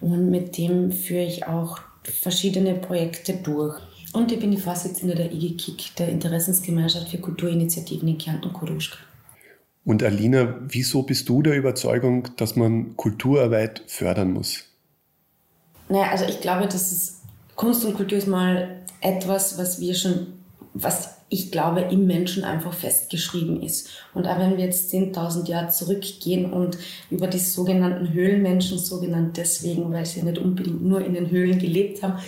Und 0.00 0.28
mit 0.28 0.58
dem 0.58 0.90
führe 0.90 1.24
ich 1.24 1.46
auch 1.46 1.78
verschiedene 2.02 2.74
Projekte 2.74 3.34
durch. 3.34 3.78
Und 4.12 4.32
ich 4.32 4.40
bin 4.40 4.50
die 4.50 4.56
Vorsitzende 4.56 5.14
der 5.14 5.30
IGKIK, 5.30 5.94
der 5.98 6.08
Interessensgemeinschaft 6.08 7.10
für 7.10 7.18
Kulturinitiativen 7.18 8.08
in 8.08 8.18
Kärnten-Koruschka. 8.18 9.09
Und 9.84 10.02
Alina, 10.02 10.56
wieso 10.68 11.02
bist 11.02 11.28
du 11.28 11.42
der 11.42 11.56
Überzeugung, 11.56 12.28
dass 12.36 12.56
man 12.56 12.96
Kulturarbeit 12.96 13.82
fördern 13.86 14.32
muss? 14.32 14.64
Naja, 15.88 16.10
also 16.10 16.24
ich 16.26 16.40
glaube, 16.40 16.66
dass 16.66 16.92
es 16.92 17.20
Kunst 17.56 17.84
und 17.84 17.94
Kultur 17.94 18.18
ist 18.18 18.28
mal 18.28 18.82
etwas, 19.00 19.58
was 19.58 19.80
wir 19.80 19.94
schon, 19.94 20.34
was 20.74 21.16
ich 21.32 21.52
glaube, 21.52 21.82
im 21.82 22.06
Menschen 22.06 22.42
einfach 22.42 22.74
festgeschrieben 22.74 23.62
ist. 23.62 23.88
Und 24.14 24.26
auch 24.26 24.38
wenn 24.38 24.56
wir 24.56 24.64
jetzt 24.64 24.92
10.000 24.92 25.48
Jahre 25.48 25.70
zurückgehen 25.70 26.52
und 26.52 26.76
über 27.08 27.28
die 27.28 27.38
sogenannten 27.38 28.12
Höhlenmenschen, 28.12 28.78
so 28.78 29.00
genannt 29.00 29.36
deswegen, 29.36 29.92
weil 29.92 30.04
sie 30.04 30.22
nicht 30.22 30.38
unbedingt 30.38 30.82
nur 30.82 31.04
in 31.04 31.14
den 31.14 31.30
Höhlen 31.30 31.58
gelebt 31.58 32.02
haben, 32.02 32.18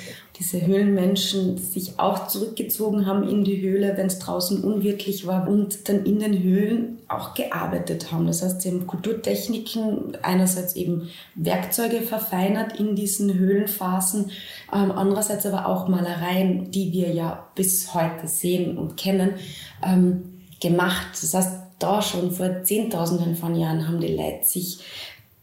diese 0.43 0.67
Höhlenmenschen 0.67 1.57
sich 1.57 2.01
auch 2.01 2.27
zurückgezogen 2.27 3.07
haben 3.07 3.29
in 3.29 3.45
die 3.45 3.61
Höhle, 3.61 3.97
wenn 3.97 4.09
es 4.09 4.19
draußen 4.19 4.65
unwirtlich 4.65 5.25
war 5.25 5.47
und 5.47 5.89
dann 5.89 6.05
in 6.05 6.19
den 6.19 6.43
Höhlen 6.43 6.99
auch 7.07 7.35
gearbeitet 7.35 8.11
haben. 8.11 8.27
Das 8.27 8.43
heißt, 8.43 8.61
sie 8.61 8.71
haben 8.71 8.89
Kulturtechniken, 8.89 10.19
einerseits 10.21 10.75
eben 10.75 11.09
Werkzeuge 11.37 12.01
verfeinert 12.01 12.79
in 12.81 12.97
diesen 12.97 13.33
Höhlenphasen, 13.35 14.33
ähm, 14.73 14.91
andererseits 14.91 15.47
aber 15.47 15.69
auch 15.69 15.87
Malereien, 15.87 16.73
die 16.73 16.93
wir 16.93 17.13
ja 17.13 17.47
bis 17.55 17.95
heute 17.95 18.27
sehen 18.27 18.79
und 18.79 18.97
kennen, 18.97 19.35
ähm, 19.85 20.41
gemacht. 20.61 21.07
Das 21.13 21.35
heißt, 21.35 21.53
da 21.79 22.03
schon 22.03 22.33
vor 22.33 22.65
Zehntausenden 22.65 23.37
von 23.37 23.55
Jahren 23.55 23.87
haben 23.87 24.01
die 24.01 24.17
Leute 24.17 24.45
sich 24.45 24.81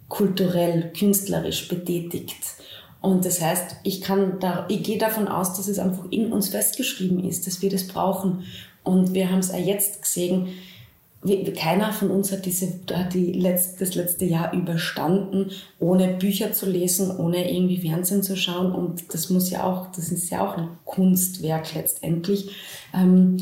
kulturell, 0.09 0.91
künstlerisch 0.91 1.69
betätigt. 1.69 2.58
Und 3.01 3.25
das 3.25 3.41
heißt, 3.41 3.77
ich 3.83 4.01
kann 4.01 4.39
da, 4.39 4.65
ich 4.67 4.83
gehe 4.83 4.97
davon 4.97 5.27
aus, 5.27 5.53
dass 5.55 5.67
es 5.67 5.79
einfach 5.79 6.05
in 6.09 6.31
uns 6.31 6.49
festgeschrieben 6.49 7.23
ist, 7.23 7.47
dass 7.47 7.61
wir 7.61 7.69
das 7.69 7.87
brauchen. 7.87 8.43
Und 8.83 9.13
wir 9.13 9.31
haben 9.31 9.39
es 9.39 9.51
auch 9.51 9.57
jetzt 9.57 10.01
gesehen, 10.01 10.49
keiner 11.57 11.91
von 11.91 12.11
uns 12.11 12.31
hat, 12.31 12.45
diese, 12.45 12.79
hat 12.93 13.13
die 13.13 13.33
letzte, 13.33 13.85
das 13.85 13.95
letzte 13.95 14.25
Jahr 14.25 14.53
überstanden, 14.53 15.51
ohne 15.79 16.13
Bücher 16.13 16.53
zu 16.53 16.69
lesen, 16.69 17.15
ohne 17.15 17.51
irgendwie 17.51 17.77
Fernsehen 17.77 18.23
zu 18.23 18.37
schauen. 18.37 18.71
Und 18.71 19.13
das 19.13 19.29
muss 19.29 19.49
ja 19.49 19.63
auch, 19.63 19.91
das 19.91 20.11
ist 20.11 20.29
ja 20.29 20.47
auch 20.47 20.57
ein 20.57 20.69
Kunstwerk 20.85 21.73
letztendlich. 21.75 22.51
Ähm, 22.93 23.37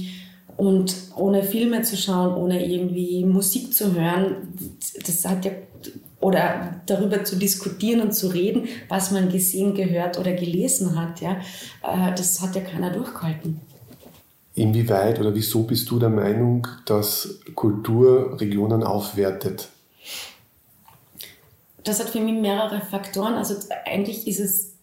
und 0.55 0.95
ohne 1.15 1.43
Filme 1.43 1.83
zu 1.83 1.97
schauen, 1.97 2.35
ohne 2.35 2.65
irgendwie 2.65 3.23
Musik 3.23 3.75
zu 3.75 3.93
hören, 3.93 4.55
das 5.05 5.23
hat 5.25 5.45
ja 5.45 5.51
oder 6.19 6.81
darüber 6.85 7.23
zu 7.23 7.35
diskutieren 7.35 8.01
und 8.01 8.13
zu 8.13 8.27
reden, 8.27 8.67
was 8.89 9.11
man 9.11 9.29
gesehen, 9.29 9.75
gehört 9.75 10.17
oder 10.17 10.33
gelesen 10.33 10.99
hat, 10.99 11.21
ja, 11.21 11.33
äh, 11.83 12.13
das 12.15 12.41
hat 12.41 12.55
ja 12.55 12.61
keiner 12.61 12.91
durchgehalten. 12.91 13.61
Inwieweit 14.55 15.19
oder 15.19 15.35
wieso 15.35 15.63
bist 15.63 15.89
du 15.91 15.99
der 15.99 16.09
Meinung, 16.09 16.67
dass 16.85 17.39
Kultur 17.53 18.39
Regionen 18.41 18.81
aufwertet? 18.81 19.69
Das 21.83 21.99
hat 21.99 22.09
für 22.09 22.19
mich 22.19 22.41
mehrere 22.41 22.81
Faktoren. 22.81 23.35
Also 23.35 23.53
eigentlich 23.85 24.27
ist 24.27 24.39
es, 24.39 24.73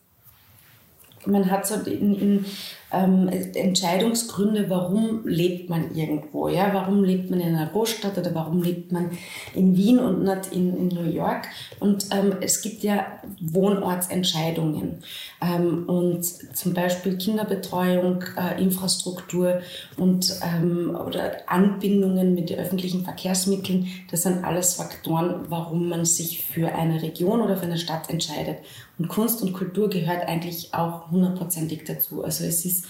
man 1.26 1.50
hat 1.50 1.66
so 1.66 1.74
in, 1.74 2.14
in 2.14 2.46
ähm, 2.92 3.28
Entscheidungsgründe, 3.28 4.68
warum 4.68 5.26
lebt 5.26 5.68
man 5.70 5.94
irgendwo. 5.94 6.48
Ja? 6.48 6.72
Warum 6.72 7.04
lebt 7.04 7.30
man 7.30 7.40
in 7.40 7.54
einer 7.54 7.66
Großstadt 7.66 8.16
oder 8.18 8.34
warum 8.34 8.62
lebt 8.62 8.92
man 8.92 9.10
in 9.54 9.76
Wien 9.76 9.98
und 9.98 10.22
nicht 10.22 10.52
in, 10.52 10.76
in 10.76 10.88
New 10.88 11.10
York? 11.10 11.48
Und 11.80 12.06
ähm, 12.12 12.36
es 12.40 12.62
gibt 12.62 12.82
ja 12.82 13.06
Wohnortsentscheidungen 13.40 15.02
ähm, 15.40 15.88
und 15.88 16.24
zum 16.24 16.74
Beispiel 16.74 17.16
Kinderbetreuung, 17.16 18.24
äh, 18.36 18.62
Infrastruktur 18.62 19.60
und 19.96 20.38
ähm, 20.42 20.96
oder 21.06 21.32
Anbindungen 21.46 22.34
mit 22.34 22.50
den 22.50 22.58
öffentlichen 22.58 23.04
Verkehrsmitteln. 23.04 23.88
Das 24.10 24.22
sind 24.22 24.44
alles 24.44 24.74
Faktoren, 24.74 25.46
warum 25.48 25.88
man 25.88 26.04
sich 26.04 26.44
für 26.44 26.72
eine 26.74 27.02
Region 27.02 27.40
oder 27.40 27.56
für 27.56 27.66
eine 27.66 27.78
Stadt 27.78 28.10
entscheidet. 28.10 28.58
Und 28.98 29.08
Kunst 29.08 29.42
und 29.42 29.52
Kultur 29.52 29.90
gehört 29.90 30.28
eigentlich 30.28 30.72
auch 30.72 31.10
hundertprozentig 31.10 31.84
dazu. 31.84 32.22
Also 32.22 32.44
es 32.44 32.64
ist 32.64 32.83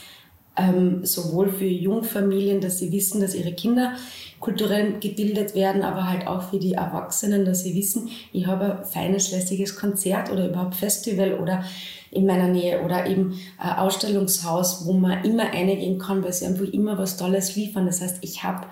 ähm, 0.57 1.05
sowohl 1.05 1.51
für 1.51 1.67
Jungfamilien, 1.67 2.61
dass 2.61 2.79
sie 2.79 2.93
wissen, 2.93 3.21
dass 3.21 3.35
ihre 3.35 3.53
Kinder 3.53 3.95
kulturell 4.39 4.99
gebildet 5.01 5.55
werden, 5.55 5.83
aber 5.83 6.09
halt 6.09 6.27
auch 6.27 6.51
für 6.51 6.59
die 6.59 6.75
Erwachsenen, 6.75 7.45
dass 7.45 7.63
sie 7.63 7.75
wissen, 7.75 8.09
ich 8.33 8.47
habe 8.47 8.79
ein 8.79 8.85
feines, 8.85 9.33
lässiges 9.33 9.75
Konzert 9.75 10.31
oder 10.31 10.49
überhaupt 10.49 10.77
Festival 10.77 11.35
oder 11.35 11.65
in 12.11 12.27
meiner 12.27 12.49
Nähe 12.49 12.83
oder 12.85 13.07
eben 13.07 13.41
ein 13.59 13.79
Ausstellungshaus, 13.79 14.87
wo 14.87 14.93
man 14.93 15.25
immer 15.25 15.45
reingehen 15.45 15.99
kann, 15.99 16.23
weil 16.23 16.33
sie 16.33 16.47
einfach 16.47 16.67
immer 16.67 16.99
was 16.99 17.17
Tolles 17.17 17.57
liefern. 17.57 17.87
Das 17.87 18.01
heißt, 18.01 18.19
ich 18.21 18.45
habe 18.45 18.67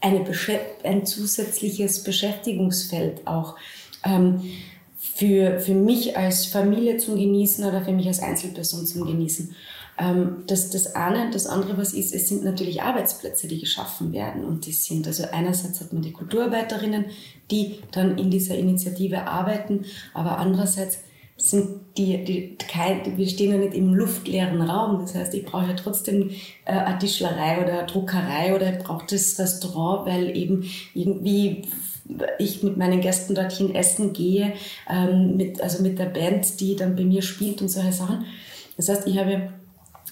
ein 0.00 1.06
zusätzliches 1.06 2.04
Beschäftigungsfeld 2.04 3.26
auch. 3.26 3.56
Ähm, 4.04 4.42
für, 5.14 5.60
für 5.60 5.74
mich 5.74 6.16
als 6.16 6.46
Familie 6.46 6.96
zum 6.96 7.16
Genießen 7.16 7.64
oder 7.64 7.82
für 7.84 7.92
mich 7.92 8.08
als 8.08 8.20
Einzelperson 8.20 8.84
zum 8.84 9.06
Genießen. 9.06 9.54
Ähm, 9.98 10.44
das, 10.46 10.70
das 10.70 10.94
eine. 10.94 11.30
Das 11.30 11.46
andere, 11.46 11.78
was 11.78 11.92
ist, 11.92 12.14
es 12.14 12.28
sind 12.28 12.44
natürlich 12.44 12.82
Arbeitsplätze, 12.82 13.46
die 13.46 13.60
geschaffen 13.60 14.12
werden. 14.12 14.44
Und 14.44 14.66
die 14.66 14.72
sind, 14.72 15.06
also 15.06 15.24
einerseits 15.30 15.80
hat 15.80 15.92
man 15.92 16.02
die 16.02 16.12
Kulturarbeiterinnen, 16.12 17.06
die 17.50 17.78
dann 17.92 18.18
in 18.18 18.30
dieser 18.30 18.56
Initiative 18.56 19.26
arbeiten, 19.26 19.84
aber 20.12 20.38
andererseits 20.38 20.98
sind 21.36 21.80
die, 21.96 22.24
die, 22.24 22.56
kein, 22.56 23.16
wir 23.16 23.28
stehen 23.28 23.52
ja 23.52 23.58
nicht 23.58 23.74
im 23.74 23.92
luftleeren 23.94 24.62
Raum. 24.62 25.00
Das 25.00 25.14
heißt, 25.14 25.34
ich 25.34 25.44
brauche 25.44 25.66
ja 25.66 25.74
trotzdem 25.74 26.30
äh, 26.64 26.72
eine 26.72 26.98
Tischlerei 26.98 27.62
oder 27.62 27.78
eine 27.80 27.86
Druckerei 27.86 28.54
oder 28.54 28.72
ich 28.72 28.84
brauche 28.84 29.06
das 29.08 29.38
Restaurant, 29.38 30.06
weil 30.06 30.36
eben 30.36 30.64
irgendwie 30.94 31.62
ich 32.38 32.62
mit 32.62 32.76
meinen 32.76 33.00
Gästen 33.00 33.34
dorthin 33.34 33.74
essen 33.74 34.12
gehe, 34.12 34.52
ähm, 34.88 35.36
mit, 35.36 35.60
also 35.60 35.82
mit 35.82 35.98
der 35.98 36.06
Band, 36.06 36.60
die 36.60 36.76
dann 36.76 36.96
bei 36.96 37.04
mir 37.04 37.22
spielt 37.22 37.62
und 37.62 37.68
solche 37.68 37.92
Sachen. 37.92 38.26
Das 38.76 38.88
heißt, 38.88 39.06
ich 39.06 39.18
habe 39.18 39.52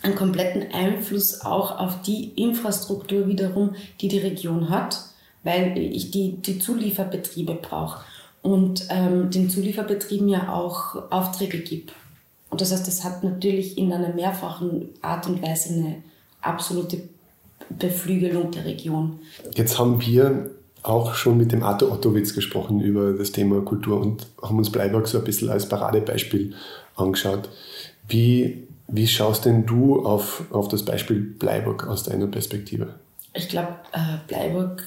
einen 0.03 0.15
kompletten 0.15 0.73
Einfluss 0.73 1.41
auch 1.43 1.79
auf 1.79 2.03
die 2.03 2.33
Infrastruktur 2.37 3.29
wiederum, 3.29 3.75
die 4.01 4.09
die 4.09 4.19
Region 4.19 4.69
hat, 4.71 4.99
weil 5.43 5.77
ich 5.79 6.11
die, 6.11 6.37
die 6.37 6.59
Zulieferbetriebe 6.59 7.55
brauche 7.55 8.05
und 8.43 8.87
ähm, 8.91 9.31
den 9.31 9.49
Zulieferbetrieben 9.49 10.29
ja 10.29 10.53
auch 10.53 11.11
Aufträge 11.11 11.59
gibt. 11.59 11.93
Und 12.51 12.61
das 12.61 12.73
heißt, 12.73 12.87
das 12.87 13.05
hat 13.05 13.25
natürlich 13.25 13.79
in 13.79 13.93
einer 13.93 14.13
mehrfachen 14.13 14.91
Art 15.01 15.27
und 15.27 15.41
Weise 15.43 15.73
eine 15.73 16.03
absolute 16.43 17.03
Beflügelung 17.71 18.51
der 18.51 18.65
Region. 18.65 19.21
Jetzt 19.55 19.79
haben 19.79 20.01
wir 20.01 20.51
auch 20.83 21.15
schon 21.15 21.37
mit 21.37 21.53
dem 21.53 21.63
Arthur 21.63 21.93
Ottowitz 21.93 22.35
gesprochen 22.35 22.81
über 22.81 23.13
das 23.13 23.33
Thema 23.33 23.63
Kultur 23.63 24.01
und 24.01 24.27
haben 24.43 24.59
uns 24.59 24.71
Bleiberg 24.71 25.07
so 25.07 25.19
ein 25.19 25.25
bisschen 25.25 25.49
als 25.49 25.69
Paradebeispiel 25.69 26.55
angeschaut. 26.97 27.49
Wie, 28.09 28.67
wie 28.93 29.09
schaust 29.09 29.47
denn 29.47 29.67
du 29.67 30.05
auf, 30.05 30.45
auf 30.53 30.69
das 30.69 30.85
Beispiel 30.85 31.21
Bleiburg 31.21 31.87
aus 31.87 32.03
deiner 32.05 32.27
Perspektive? 32.27 32.95
Ich 33.35 33.49
glaube, 33.49 33.77
äh, 33.93 34.19
Bleiburg, 34.29 34.83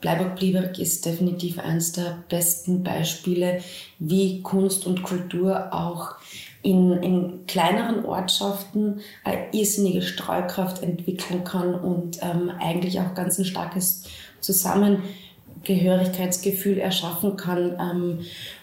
Bleiburg 0.00 0.34
Bleiburg 0.34 0.80
ist 0.80 1.06
definitiv 1.06 1.60
eines 1.60 1.92
der 1.92 2.24
besten 2.28 2.82
Beispiele, 2.82 3.60
wie 4.00 4.42
Kunst 4.42 4.84
und 4.84 5.04
Kultur 5.04 5.72
auch 5.72 6.16
in, 6.62 6.90
in 7.04 7.46
kleineren 7.46 8.04
Ortschaften 8.04 8.98
eine 9.22 9.44
irrsinnige 9.52 10.02
Streukkraft 10.02 10.82
entwickeln 10.82 11.44
kann 11.44 11.76
und 11.76 12.18
ähm, 12.22 12.50
eigentlich 12.58 12.98
auch 12.98 13.14
ganz 13.14 13.38
ein 13.38 13.44
starkes 13.44 14.02
Zusammengehörigkeitsgefühl 14.40 16.78
erschaffen 16.78 17.36
kann 17.36 17.76
ähm, 17.78 18.18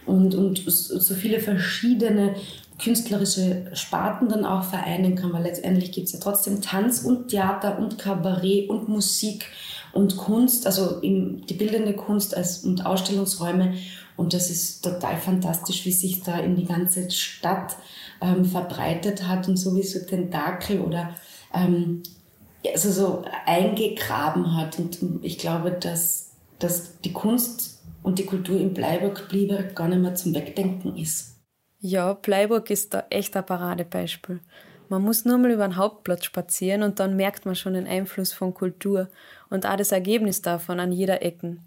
und, 0.06 0.36
und 0.36 0.62
so 0.68 1.14
viele 1.14 1.40
verschiedene 1.40 2.36
künstlerische 2.82 3.72
Sparten 3.74 4.28
dann 4.28 4.46
auch 4.46 4.64
vereinen 4.64 5.16
kann, 5.16 5.34
weil 5.34 5.44
letztendlich 5.44 5.92
gibt 5.92 6.08
es 6.08 6.14
ja 6.14 6.20
trotzdem 6.20 6.62
Tanz 6.62 7.02
und 7.02 7.30
Theater 7.30 7.78
und 7.78 7.98
Kabarett 7.98 8.70
und 8.70 8.90
Musik 8.90 9.46
und 9.94 10.18
Kunst, 10.18 10.66
also 10.66 11.00
die 11.02 11.54
bildende 11.54 11.94
Kunst 11.94 12.36
als, 12.36 12.60
und 12.60 12.86
Ausstellungsräume. 12.86 13.76
Und 14.18 14.34
das 14.34 14.50
ist 14.50 14.84
total 14.84 15.18
fantastisch, 15.18 15.86
wie 15.86 15.92
sich 15.92 16.22
da 16.24 16.40
in 16.40 16.56
die 16.56 16.66
ganze 16.66 17.10
Stadt 17.12 17.76
ähm, 18.22 18.46
verbreitet 18.46 19.28
hat 19.28 19.48
und 19.48 19.58
sowieso 19.58 20.00
Tentakel 20.06 20.82
oder 20.82 21.16
ähm, 21.54 22.04
also 22.74 22.92
so 22.92 23.24
eingegraben 23.46 24.56
hat. 24.56 24.80
Und 24.80 25.00
ich 25.22 25.38
glaube, 25.38 25.72
dass, 25.72 26.32
dass 26.60 27.00
die 27.02 27.14
Kunst 27.14 27.80
und 28.04 28.20
die 28.20 28.26
Kultur 28.26 28.60
in 28.60 28.74
Bleiburg, 28.74 29.28
Bleiburg 29.30 29.76
gar 29.76 29.88
nicht 29.88 30.02
mehr 30.02 30.16
zum 30.16 30.34
Wegdenken 30.34 30.98
ist. 30.98 31.31
Ja, 31.84 32.14
Bleiburg 32.14 32.70
ist 32.70 32.94
da 32.94 33.06
echt 33.10 33.36
ein 33.36 33.46
Paradebeispiel. 33.46 34.40
Man 34.88 35.02
muss 35.02 35.26
nur 35.26 35.40
mal 35.40 35.50
über 35.50 35.68
den 35.68 35.78
Hauptplatz 35.78 36.26
spazieren 36.26 36.84
und 36.84 37.00
dann 37.00 37.16
merkt 37.16 37.46
man 37.46 37.56
schon 37.56 37.74
den 37.74 37.88
Einfluss 37.88 38.34
von 38.34 38.54
Kultur 38.54 39.08
und 39.50 39.66
auch 39.66 39.78
das 39.78 39.92
Ergebnis 39.92 40.44
davon 40.44 40.80
an 40.80 40.92
jeder 40.92 41.24
Ecke. 41.24 41.58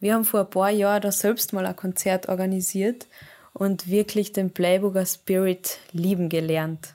Wir 0.00 0.14
haben 0.14 0.26
vor 0.26 0.40
ein 0.40 0.50
paar 0.50 0.70
Jahren 0.70 1.00
da 1.00 1.10
selbst 1.10 1.54
mal 1.54 1.64
ein 1.64 1.76
Konzert 1.76 2.28
organisiert 2.28 3.06
und 3.54 3.88
wirklich 3.88 4.32
den 4.32 4.50
Bleiburger 4.50 5.06
Spirit 5.06 5.78
lieben 5.92 6.28
gelernt. 6.28 6.94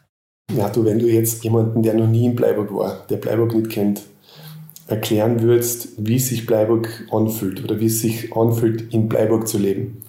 Ja, 0.56 0.70
du, 0.70 0.86
wenn 0.86 1.00
du 1.00 1.08
jetzt 1.08 1.44
jemanden, 1.44 1.82
der 1.82 1.96
noch 1.96 2.08
nie 2.08 2.26
in 2.26 2.36
Bleiburg 2.36 2.72
war, 2.72 3.06
der 3.10 3.18
Bleiburg 3.18 3.56
nicht 3.56 3.72
kennt, 3.72 4.04
erklären 4.86 5.42
würdest, 5.42 5.90
wie 5.98 6.20
sich 6.20 6.46
Bleiburg 6.46 7.08
anfühlt 7.10 7.64
oder 7.64 7.80
wie 7.80 7.88
es 7.88 8.02
sich 8.02 8.36
anfühlt, 8.36 8.94
in 8.94 9.10
Bleiburg 9.10 9.48
zu 9.48 9.58
leben, 9.58 10.04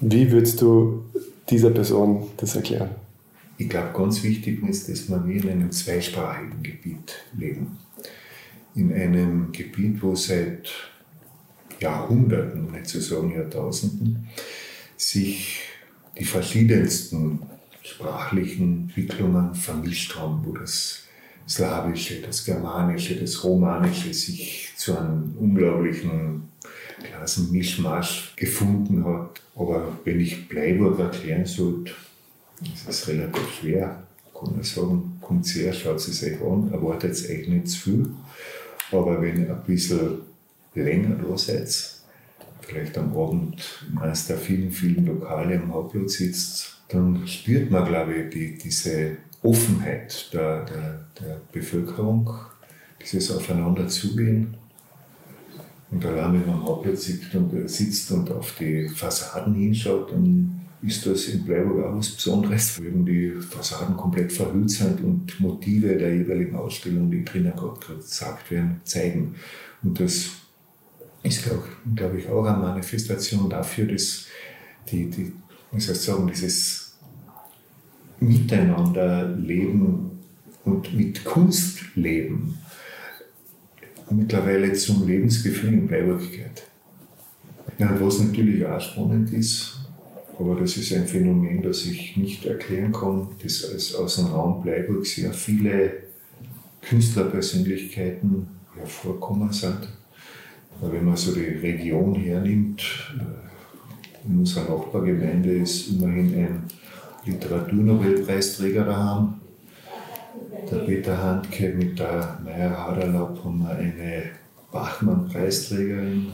wie 0.00 0.32
würdest 0.32 0.60
du 0.60 1.04
dieser 1.50 1.70
Person 1.70 2.28
das 2.36 2.56
erklären? 2.56 2.90
Ich 3.56 3.68
glaube, 3.68 3.90
ganz 3.92 4.22
wichtig 4.22 4.62
ist, 4.62 4.88
dass 4.88 5.08
wir 5.08 5.16
in 5.26 5.50
einem 5.50 5.72
zweisprachigen 5.72 6.62
Gebiet 6.62 7.24
leben. 7.36 7.78
In 8.74 8.92
einem 8.92 9.50
Gebiet, 9.50 10.00
wo 10.02 10.14
seit 10.14 10.70
Jahrhunderten, 11.80 12.70
nicht 12.70 12.86
zu 12.86 13.00
sagen 13.00 13.32
Jahrtausenden, 13.32 14.28
sich 14.96 15.60
die 16.18 16.24
verschiedensten 16.24 17.40
sprachlichen 17.82 18.82
Entwicklungen 18.82 19.54
vermischt 19.54 20.16
haben, 20.16 20.44
wo 20.44 20.52
das 20.52 21.04
Slawische, 21.48 22.20
das 22.20 22.44
Germanische, 22.44 23.16
das 23.16 23.42
Romanische 23.42 24.12
sich 24.12 24.72
zu 24.76 24.96
einem 24.98 25.34
unglaublichen 25.38 26.48
klassen 27.02 27.50
Mischmasch 27.52 28.34
gefunden 28.36 29.04
hat. 29.04 29.40
Aber 29.54 29.98
wenn 30.04 30.20
ich 30.20 30.48
Bleiburg 30.48 30.98
erklären 30.98 31.46
sollte, 31.46 31.92
ist 32.62 32.88
es 32.88 33.08
relativ 33.08 33.48
schwer. 33.60 34.02
Kann 34.38 34.52
man 34.54 34.62
sagen, 34.62 35.18
kommt 35.20 35.46
sehr, 35.46 35.72
schaut 35.72 35.96
es 35.96 36.22
euch 36.22 36.40
an, 36.40 36.70
erwartet 36.72 37.12
es 37.12 37.28
euch 37.28 37.48
nicht 37.48 37.68
zu 37.68 37.78
viel. 37.78 38.10
Aber 38.92 39.20
wenn 39.20 39.42
ihr 39.42 39.50
ein 39.50 39.62
bisschen 39.64 40.18
länger 40.74 41.16
da 41.16 41.36
seid, 41.36 41.68
vielleicht 42.60 42.96
am 42.98 43.16
Abend 43.16 43.84
in 43.90 43.98
eines 43.98 44.26
der 44.26 44.36
vielen, 44.36 44.70
vielen 44.70 45.06
Lokale 45.06 45.60
am 45.60 45.72
Hauptplatz 45.72 46.14
sitzt, 46.14 46.78
dann 46.88 47.26
spürt 47.26 47.70
man, 47.70 47.86
glaube 47.86 48.14
ich, 48.14 48.30
die, 48.30 48.58
diese 48.58 49.16
Offenheit 49.42 50.30
der, 50.32 50.64
der, 50.64 51.04
der 51.20 51.40
Bevölkerung, 51.52 52.30
dieses 53.00 53.30
Aufeinanderzugehen 53.30 54.56
und 55.90 56.04
allein 56.04 56.34
wenn 56.34 56.46
man 56.46 56.56
am 56.56 56.64
Hauptplatz 56.64 57.04
sitzt 57.04 57.34
und, 57.34 57.52
äh, 57.54 57.68
sitzt 57.68 58.10
und 58.12 58.30
auf 58.30 58.54
die 58.58 58.88
Fassaden 58.88 59.54
hinschaut, 59.54 60.12
dann 60.12 60.60
ist 60.82 61.06
das 61.06 61.26
in 61.26 61.44
Bleiburg 61.44 61.84
auch 61.84 61.96
was 61.96 62.10
Besonderes, 62.10 62.78
weil 62.80 63.04
die 63.04 63.32
Fassaden 63.40 63.96
komplett 63.96 64.32
verhüllt 64.32 64.70
sind 64.70 65.00
und 65.02 65.40
Motive 65.40 65.96
der 65.96 66.14
jeweiligen 66.14 66.54
Ausstellung, 66.54 67.10
die 67.10 67.24
drinnen 67.24 67.52
gerade 67.56 67.96
gesagt 67.96 68.50
werden, 68.50 68.80
zeigen. 68.84 69.34
Und 69.82 69.98
das 69.98 70.28
ist, 71.22 71.48
glaube 71.96 72.18
ich, 72.18 72.28
auch 72.28 72.44
eine 72.44 72.58
Manifestation 72.58 73.50
dafür, 73.50 73.86
dass 73.86 74.26
die, 74.90 75.10
die 75.10 75.32
wie 75.72 75.80
soll 75.80 75.94
ich 75.94 76.00
sagen, 76.00 76.26
dieses 76.28 76.96
Miteinander 78.20 79.28
leben 79.28 80.10
und 80.64 80.94
mit 80.96 81.24
Kunst 81.24 81.80
leben 81.94 82.58
mittlerweile 84.10 84.72
zum 84.72 85.06
Lebensgefühl 85.06 85.74
in 85.74 85.88
gehört. 85.88 86.64
Ja, 87.78 87.96
was 88.00 88.18
natürlich 88.20 88.64
auch 88.66 88.80
spannend 88.80 89.32
ist, 89.32 89.78
aber 90.38 90.56
das 90.56 90.76
ist 90.76 90.92
ein 90.92 91.06
Phänomen, 91.06 91.62
das 91.62 91.84
ich 91.84 92.16
nicht 92.16 92.44
erklären 92.46 92.92
kann, 92.92 93.28
dass 93.42 93.94
aus 93.94 94.16
dem 94.16 94.26
Raum 94.26 94.62
Bleiburg 94.62 95.06
sehr 95.06 95.32
viele 95.32 95.92
Künstlerpersönlichkeiten 96.82 98.46
hervorkommen 98.76 99.52
sind. 99.52 99.88
Wenn 100.80 101.04
man 101.04 101.16
so 101.16 101.34
die 101.34 101.40
Region 101.40 102.14
hernimmt, 102.14 102.82
äh, 103.18 104.26
in 104.28 104.38
unserer 104.38 104.76
Nachbargemeinde 104.76 105.58
ist 105.58 105.88
immerhin 105.88 106.34
ein 106.34 106.62
Literaturnobelpreisträger 107.26 108.84
daheim, 108.84 109.37
der 110.70 110.78
Peter 110.78 111.22
Handke 111.22 111.70
mit 111.70 111.98
der 111.98 112.38
Meier 112.44 112.76
Haderlaub 112.76 113.42
haben 113.44 113.60
wir 113.60 113.70
eine 113.70 114.24
Bachmann-Preisträgerin 114.70 116.32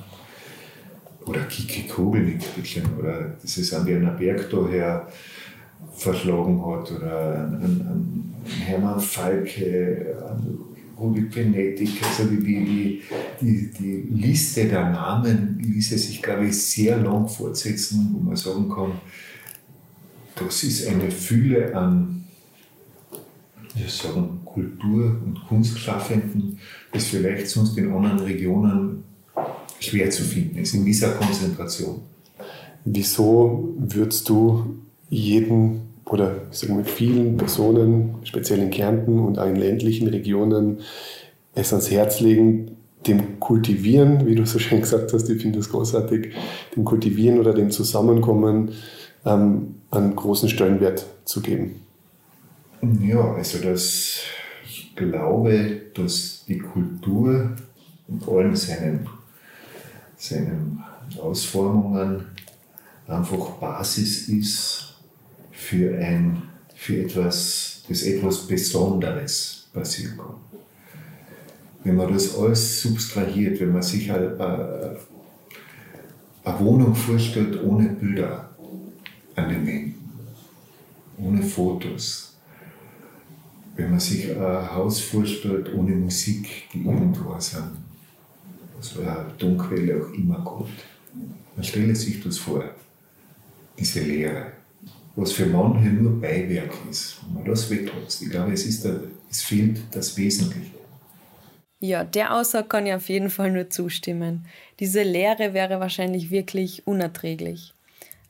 oder 1.27 1.41
Kiki 1.43 1.87
Kogelnick, 1.89 2.43
oder 2.99 3.35
das 3.41 3.57
ist 3.57 3.73
an 3.73 3.87
Werner 3.87 4.13
Berg 4.13 4.49
daher 4.51 5.09
verschlagen 5.95 6.65
hat, 6.67 6.93
oder 6.93 7.39
an, 7.39 7.55
an, 7.63 8.35
Hermann 8.65 9.01
Falke, 9.01 10.17
an 10.29 10.59
Rudi 10.99 11.23
Penetik, 11.23 12.03
also 12.03 12.29
die, 12.29 12.41
die, 12.41 13.03
die, 13.41 13.71
die 13.71 14.09
Liste 14.15 14.67
der 14.67 14.91
Namen 14.91 15.59
ließe 15.63 15.97
sich, 15.97 16.23
glaube 16.23 16.47
ich, 16.47 16.61
sehr 16.61 16.99
lang 16.99 17.27
fortsetzen, 17.27 18.11
wo 18.13 18.21
man 18.21 18.37
sagen 18.37 18.69
kann, 18.69 18.93
das 20.37 20.63
ist 20.63 20.87
eine 20.89 21.11
Fülle 21.11 21.75
an 21.75 22.24
wir 23.75 23.89
sagen, 23.89 24.41
Kultur- 24.45 25.17
und 25.25 25.41
Kunstschaffenden, 25.49 26.59
das 26.93 27.05
vielleicht 27.05 27.49
sonst 27.49 27.77
in 27.77 27.93
anderen 27.93 28.21
Regionen 28.21 29.05
schwer 29.81 30.11
zu 30.11 30.23
finden 30.23 30.59
ist, 30.59 30.75
in 30.75 30.85
dieser 30.85 31.13
Konzentration. 31.13 32.01
Wieso 32.85 33.75
würdest 33.79 34.29
du 34.29 34.77
jeden 35.09 35.83
oder 36.07 36.43
sagen 36.51 36.77
wir 36.77 36.85
vielen 36.85 37.37
Personen, 37.37 38.17
speziell 38.25 38.61
in 38.61 38.71
Kärnten 38.71 39.21
und 39.21 39.39
auch 39.39 39.47
in 39.47 39.57
ländlichen 39.57 40.09
Regionen, 40.09 40.81
es 41.55 41.73
ans 41.73 41.91
Herz 41.91 42.21
legen, 42.21 42.77
dem 43.07 43.41
Kultivieren, 43.41 44.27
wie 44.27 44.35
du 44.35 44.47
so 44.47 44.59
schön 44.59 44.81
gesagt 44.81 45.13
hast, 45.13 45.29
ich 45.29 45.41
finde 45.41 45.59
das 45.59 45.71
großartig, 45.71 46.33
dem 46.75 46.85
Kultivieren 46.85 47.39
oder 47.39 47.53
dem 47.53 47.71
Zusammenkommen 47.71 48.73
ähm, 49.25 49.77
einen 49.91 50.17
großen 50.17 50.49
Stellenwert 50.49 51.07
zu 51.25 51.41
geben? 51.41 51.84
Ja, 53.01 53.35
also 53.35 53.59
das, 53.59 54.21
ich 54.67 54.95
glaube, 54.95 55.81
dass 55.95 56.45
die 56.47 56.59
Kultur 56.59 57.57
in 58.09 58.23
allen 58.29 58.55
seinen, 58.55 59.09
seinen 60.17 60.85
Ausformungen 61.19 62.27
einfach 63.07 63.53
Basis 63.53 64.29
ist 64.29 64.95
für, 65.51 65.97
ein, 65.99 66.43
für 66.75 67.05
etwas, 67.05 67.85
das 67.89 68.03
etwas 68.03 68.47
Besonderes 68.47 69.69
passieren 69.73 70.19
kann. 70.19 70.37
Wenn 71.85 71.97
man 71.97 72.13
das 72.13 72.37
alles 72.37 72.83
substrahiert, 72.83 73.61
wenn 73.61 73.73
man 73.73 73.83
sich 73.83 74.11
eine, 74.13 74.99
eine 76.45 76.61
Wohnung 76.61 76.95
vorstellt 76.95 77.63
ohne 77.63 77.89
Bilder 77.89 78.51
an 79.37 79.49
den 79.49 79.67
Wänden, 79.67 80.11
ohne 81.19 81.43
Fotos, 81.43 82.34
wenn 83.77 83.91
man 83.91 84.01
sich 84.01 84.31
ein 84.31 84.75
Haus 84.75 85.01
vorstellt 85.01 85.73
ohne 85.75 85.93
Musik, 85.97 86.69
die 86.73 86.85
irgendwo 86.85 87.39
sind, 87.39 87.73
aus 88.79 88.97
welcher 88.97 89.37
Tonquelle 89.39 90.03
auch 90.03 90.13
immer 90.13 90.41
kommt, 90.45 90.71
man 91.57 91.65
stelle 91.65 91.95
sich 91.95 92.23
das 92.23 92.39
vor, 92.39 92.65
diese 93.79 94.01
Leere. 94.01 94.53
was 95.17 95.33
für 95.33 95.47
manche 95.47 95.89
nur 95.91 96.21
Beiwerk 96.21 96.73
ist. 96.91 97.19
Wenn 97.27 97.35
man 97.35 97.45
das 97.45 97.71
weglässt, 97.71 98.23
ich 98.23 98.31
glaube, 98.31 98.53
es, 98.53 98.67
ist 98.67 98.85
der, 98.85 99.01
es 99.31 99.43
fehlt 99.43 99.81
das 99.93 100.17
Wesentliche. 100.17 100.73
Ja, 101.81 102.03
der 102.03 102.35
Aussage 102.35 102.67
kann 102.69 102.87
ich 102.87 102.95
auf 102.95 103.09
jeden 103.09 103.31
Fall 103.31 103.53
nur 103.53 103.69
zustimmen. 103.71 104.47
Diese 104.81 105.03
Lehre 105.03 105.53
wäre 105.53 105.81
wahrscheinlich 105.81 106.31
wirklich 106.31 106.87
unerträglich. 106.87 107.74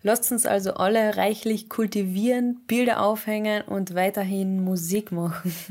Lasst 0.06 0.30
uns 0.30 0.44
also 0.44 0.74
alle 0.74 1.16
reichlich 1.16 1.70
kultivieren, 1.70 2.60
Bilder 2.66 3.02
aufhängen 3.02 3.62
und 3.62 3.94
weiterhin 3.94 4.62
Musik 4.62 5.10
machen. 5.10 5.52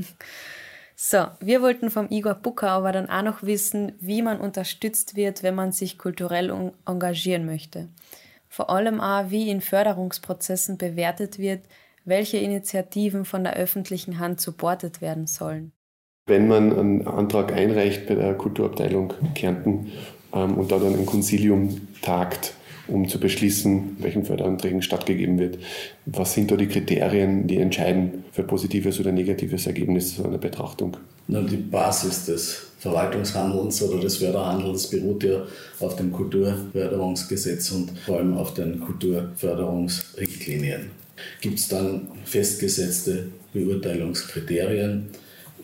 So, 0.96 1.26
wir 1.42 1.62
wollten 1.62 1.90
vom 1.90 2.08
Igor 2.12 2.36
Bucker 2.36 2.70
aber 2.70 2.94
dann 2.94 3.10
auch 3.10 3.24
noch 3.24 3.44
wissen, 3.44 3.94
wie 4.00 4.22
man 4.22 4.40
unterstützt 4.40 5.18
wird, 5.18 5.44
wenn 5.44 5.56
man 5.56 5.74
sich 5.74 5.98
kulturell 5.98 6.72
engagieren 6.86 7.46
möchte. 7.46 7.90
Vor 8.48 8.70
allem 8.70 9.02
auch, 9.02 9.30
wie 9.30 9.50
in 9.50 9.60
Förderungsprozessen 9.60 10.78
bewertet 10.78 11.40
wird, 11.40 11.62
welche 12.06 12.38
Initiativen 12.38 13.26
von 13.26 13.44
der 13.44 13.56
öffentlichen 13.58 14.20
Hand 14.20 14.40
supportet 14.40 15.02
werden 15.02 15.28
sollen. 15.28 15.74
Wenn 16.28 16.48
man 16.48 16.72
einen 16.72 17.08
Antrag 17.08 17.52
einreicht 17.52 18.08
bei 18.08 18.16
der 18.16 18.36
Kulturabteilung 18.36 19.14
Kärnten 19.36 19.92
ähm, 20.32 20.58
und 20.58 20.72
da 20.72 20.78
dann 20.78 20.94
ein 20.94 21.08
Konsilium 21.08 21.86
tagt, 22.02 22.54
um 22.88 23.08
zu 23.08 23.20
beschließen, 23.20 23.98
welchen 24.00 24.26
Förderanträgen 24.26 24.82
stattgegeben 24.82 25.38
wird. 25.40 25.60
Was 26.06 26.34
sind 26.34 26.52
da 26.52 26.58
die 26.58 26.68
Kriterien, 26.68 27.48
die 27.48 27.58
entscheiden 27.58 28.26
für 28.32 28.44
positives 28.44 29.00
oder 29.00 29.12
negatives 29.12 29.66
Ergebnis 29.68 30.20
einer 30.20 30.38
Betrachtung? 30.38 30.98
Na, 31.28 31.42
die 31.42 31.58
Basis 31.58 32.26
des 32.26 32.68
Verwaltungshandelns 32.80 33.82
oder 33.82 34.02
des 34.02 34.18
Förderhandelns 34.18 34.90
beruht 34.90 35.24
ja 35.24 35.44
auf 35.80 35.96
dem 35.96 36.12
Kulturförderungsgesetz 36.12 37.72
und 37.72 37.98
vor 38.00 38.18
allem 38.18 38.34
auf 38.34 38.54
den 38.54 38.82
Kulturförderungsrichtlinien. 38.82 40.92
Gibt 41.40 41.60
es 41.60 41.70
dann 41.70 42.10
festgesetzte 42.26 43.28
Beurteilungskriterien 43.54 45.08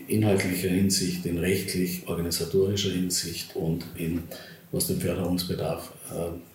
inhaltlicher 0.07 0.69
Hinsicht, 0.69 1.25
in 1.25 1.37
rechtlich-organisatorischer 1.37 2.91
Hinsicht 2.91 3.53
und 3.55 3.83
in 3.95 4.23
was 4.71 4.87
den 4.87 4.99
Förderungsbedarf 4.99 5.91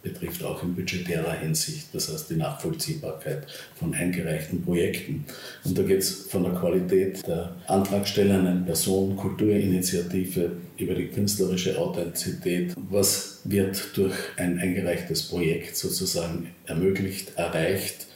betrifft, 0.02 0.42
auch 0.44 0.62
in 0.62 0.74
budgetärer 0.74 1.32
Hinsicht, 1.32 1.88
das 1.92 2.12
heißt 2.12 2.30
die 2.30 2.36
Nachvollziehbarkeit 2.36 3.46
von 3.74 3.94
eingereichten 3.94 4.62
Projekten. 4.62 5.24
Und 5.64 5.78
da 5.78 5.82
geht 5.82 5.98
es 5.98 6.26
von 6.26 6.44
der 6.44 6.52
Qualität 6.52 7.26
der 7.26 7.54
antragstellenden 7.66 8.64
Person, 8.64 9.16
Kulturinitiative 9.16 10.52
über 10.78 10.94
die 10.94 11.08
künstlerische 11.08 11.78
Authentizität, 11.78 12.74
was 12.90 13.40
wird 13.44 13.96
durch 13.96 14.14
ein 14.36 14.58
eingereichtes 14.58 15.24
Projekt 15.24 15.76
sozusagen 15.76 16.50
ermöglicht, 16.66 17.32
erreicht 17.36 18.06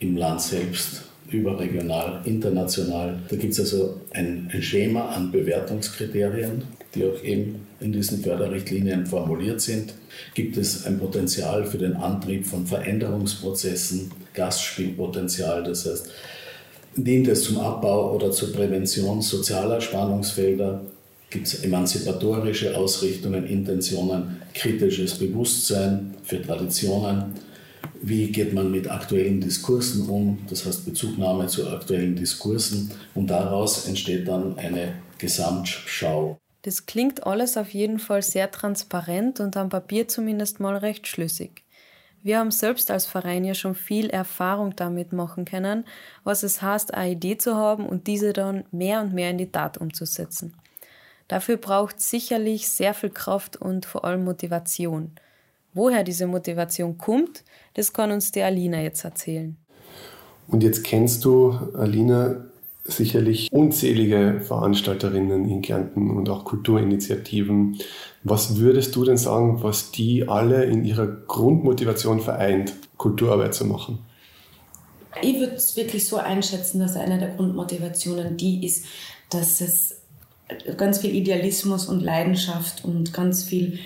im 0.00 0.16
Land 0.16 0.42
selbst 0.42 1.02
überregional, 1.30 2.22
international. 2.24 3.18
Da 3.28 3.36
gibt 3.36 3.52
es 3.52 3.60
also 3.60 4.00
ein, 4.12 4.50
ein 4.52 4.62
Schema 4.62 5.10
an 5.10 5.30
Bewertungskriterien, 5.30 6.62
die 6.94 7.04
auch 7.04 7.22
eben 7.22 7.66
in 7.80 7.92
diesen 7.92 8.22
Förderrichtlinien 8.22 9.06
formuliert 9.06 9.60
sind, 9.60 9.94
gibt 10.34 10.56
es 10.56 10.86
ein 10.86 10.98
Potenzial 10.98 11.64
für 11.64 11.78
den 11.78 11.94
Antrieb 11.94 12.46
von 12.46 12.66
Veränderungsprozessen, 12.66 14.10
Gastspielpotenzial, 14.34 15.62
das 15.62 15.86
heißt, 15.86 16.10
dient 16.96 17.28
es 17.28 17.44
zum 17.44 17.58
Abbau 17.58 18.14
oder 18.14 18.30
zur 18.30 18.52
Prävention 18.52 19.22
sozialer 19.22 19.80
Spannungsfelder, 19.80 20.80
gibt 21.30 21.46
es 21.46 21.62
emanzipatorische 21.62 22.76
Ausrichtungen, 22.76 23.46
Intentionen, 23.46 24.42
kritisches 24.54 25.14
Bewusstsein 25.14 26.14
für 26.24 26.42
Traditionen, 26.42 27.34
wie 28.00 28.30
geht 28.30 28.54
man 28.54 28.70
mit 28.70 28.90
aktuellen 28.90 29.40
Diskursen 29.40 30.08
um, 30.08 30.38
das 30.48 30.64
heißt 30.64 30.84
Bezugnahme 30.84 31.46
zu 31.48 31.68
aktuellen 31.68 32.16
Diskursen 32.16 32.90
und 33.14 33.28
daraus 33.28 33.86
entsteht 33.86 34.26
dann 34.28 34.56
eine 34.58 34.94
Gesamtschau. 35.18 36.38
Das 36.68 36.84
klingt 36.84 37.26
alles 37.26 37.56
auf 37.56 37.70
jeden 37.70 37.98
Fall 37.98 38.20
sehr 38.20 38.50
transparent 38.50 39.40
und 39.40 39.56
am 39.56 39.70
Papier 39.70 40.06
zumindest 40.06 40.60
mal 40.60 40.76
recht 40.76 41.06
schlüssig. 41.06 41.62
Wir 42.22 42.38
haben 42.38 42.50
selbst 42.50 42.90
als 42.90 43.06
Verein 43.06 43.46
ja 43.46 43.54
schon 43.54 43.74
viel 43.74 44.10
Erfahrung 44.10 44.76
damit 44.76 45.14
machen 45.14 45.46
können, 45.46 45.86
was 46.24 46.42
es 46.42 46.60
heißt, 46.60 46.92
eine 46.92 47.12
Idee 47.12 47.38
zu 47.38 47.56
haben 47.56 47.86
und 47.86 48.06
diese 48.06 48.34
dann 48.34 48.64
mehr 48.70 49.00
und 49.00 49.14
mehr 49.14 49.30
in 49.30 49.38
die 49.38 49.50
Tat 49.50 49.78
umzusetzen. 49.78 50.52
Dafür 51.26 51.56
braucht 51.56 52.02
sicherlich 52.02 52.68
sehr 52.68 52.92
viel 52.92 53.08
Kraft 53.08 53.56
und 53.56 53.86
vor 53.86 54.04
allem 54.04 54.24
Motivation. 54.24 55.12
Woher 55.72 56.04
diese 56.04 56.26
Motivation 56.26 56.98
kommt, 56.98 57.44
das 57.72 57.94
kann 57.94 58.12
uns 58.12 58.30
die 58.30 58.42
Alina 58.42 58.82
jetzt 58.82 59.06
erzählen. 59.06 59.56
Und 60.48 60.62
jetzt 60.62 60.84
kennst 60.84 61.24
du, 61.24 61.52
Alina, 61.74 62.44
sicherlich 62.88 63.52
unzählige 63.52 64.40
Veranstalterinnen 64.40 65.48
in 65.48 65.62
Kärnten 65.62 66.10
und 66.10 66.28
auch 66.28 66.44
Kulturinitiativen. 66.44 67.78
Was 68.24 68.56
würdest 68.56 68.96
du 68.96 69.04
denn 69.04 69.16
sagen, 69.16 69.62
was 69.62 69.90
die 69.92 70.28
alle 70.28 70.64
in 70.64 70.84
ihrer 70.84 71.06
Grundmotivation 71.06 72.20
vereint, 72.20 72.72
Kulturarbeit 72.96 73.54
zu 73.54 73.66
machen? 73.66 73.98
Ich 75.22 75.38
würde 75.38 75.54
es 75.54 75.76
wirklich 75.76 76.06
so 76.06 76.16
einschätzen, 76.16 76.80
dass 76.80 76.96
eine 76.96 77.18
der 77.18 77.30
Grundmotivationen 77.30 78.36
die 78.36 78.64
ist, 78.64 78.86
dass 79.30 79.60
es 79.60 80.00
ganz 80.76 80.98
viel 80.98 81.14
Idealismus 81.14 81.86
und 81.86 82.00
Leidenschaft 82.00 82.84
und 82.84 83.12
ganz 83.12 83.44
viel 83.44 83.78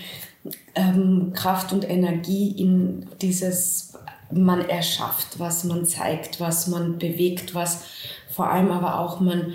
ähm, 0.75 1.31
Kraft 1.33 1.73
und 1.73 1.89
Energie 1.89 2.51
in 2.51 3.07
dieses 3.21 3.93
man 4.31 4.67
erschafft, 4.67 5.39
was 5.39 5.63
man 5.63 5.85
zeigt, 5.85 6.39
was 6.39 6.67
man 6.67 6.97
bewegt, 6.97 7.53
was 7.53 7.83
vor 8.33 8.49
allem 8.49 8.71
aber 8.71 8.99
auch 8.99 9.19
man, 9.19 9.53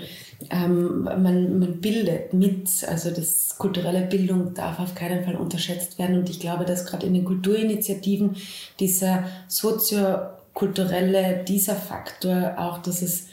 ähm, 0.49 1.03
man, 1.03 1.59
man 1.59 1.81
bildet 1.81 2.33
mit. 2.33 2.69
Also 2.87 3.11
das 3.11 3.57
kulturelle 3.57 4.01
Bildung 4.01 4.53
darf 4.53 4.79
auf 4.79 4.95
keinen 4.95 5.23
Fall 5.23 5.35
unterschätzt 5.35 5.99
werden. 5.99 6.19
Und 6.19 6.29
ich 6.29 6.39
glaube, 6.39 6.65
dass 6.65 6.85
gerade 6.85 7.05
in 7.05 7.13
den 7.13 7.25
Kulturinitiativen 7.25 8.37
dieser 8.79 9.25
soziokulturelle, 9.47 11.43
dieser 11.43 11.75
Faktor 11.75 12.55
auch, 12.57 12.79
dass 12.79 13.01
es 13.01 13.27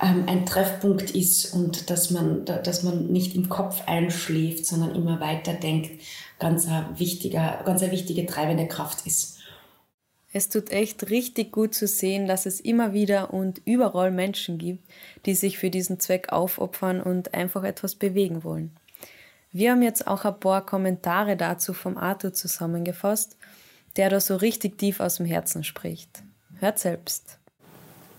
ähm, 0.00 0.24
ein 0.26 0.46
Treffpunkt 0.46 1.10
ist 1.10 1.52
und 1.52 1.90
dass 1.90 2.10
man, 2.10 2.44
dass 2.44 2.82
man 2.82 3.06
nicht 3.08 3.34
im 3.34 3.48
Kopf 3.48 3.82
einschläft, 3.86 4.66
sondern 4.66 4.94
immer 4.94 5.20
weiter 5.20 5.52
denkt, 5.52 6.00
ganz 6.38 6.66
wichtiger, 6.96 7.60
ganz 7.64 7.82
eine 7.82 7.92
wichtige 7.92 8.26
treibende 8.26 8.66
Kraft 8.66 9.06
ist. 9.06 9.33
Es 10.36 10.48
tut 10.48 10.72
echt 10.72 11.10
richtig 11.10 11.52
gut 11.52 11.76
zu 11.76 11.86
sehen, 11.86 12.26
dass 12.26 12.44
es 12.44 12.58
immer 12.58 12.92
wieder 12.92 13.32
und 13.32 13.62
überall 13.64 14.10
Menschen 14.10 14.58
gibt, 14.58 14.82
die 15.26 15.34
sich 15.36 15.58
für 15.58 15.70
diesen 15.70 16.00
Zweck 16.00 16.32
aufopfern 16.32 17.00
und 17.00 17.34
einfach 17.34 17.62
etwas 17.62 17.94
bewegen 17.94 18.42
wollen. 18.42 18.72
Wir 19.52 19.70
haben 19.70 19.82
jetzt 19.82 20.08
auch 20.08 20.24
ein 20.24 20.40
paar 20.40 20.66
Kommentare 20.66 21.36
dazu 21.36 21.72
vom 21.72 21.96
Arthur 21.96 22.32
zusammengefasst, 22.32 23.36
der 23.94 24.10
da 24.10 24.18
so 24.18 24.34
richtig 24.34 24.76
tief 24.76 24.98
aus 24.98 25.18
dem 25.18 25.26
Herzen 25.26 25.62
spricht. 25.62 26.24
Hört 26.58 26.80
selbst. 26.80 27.38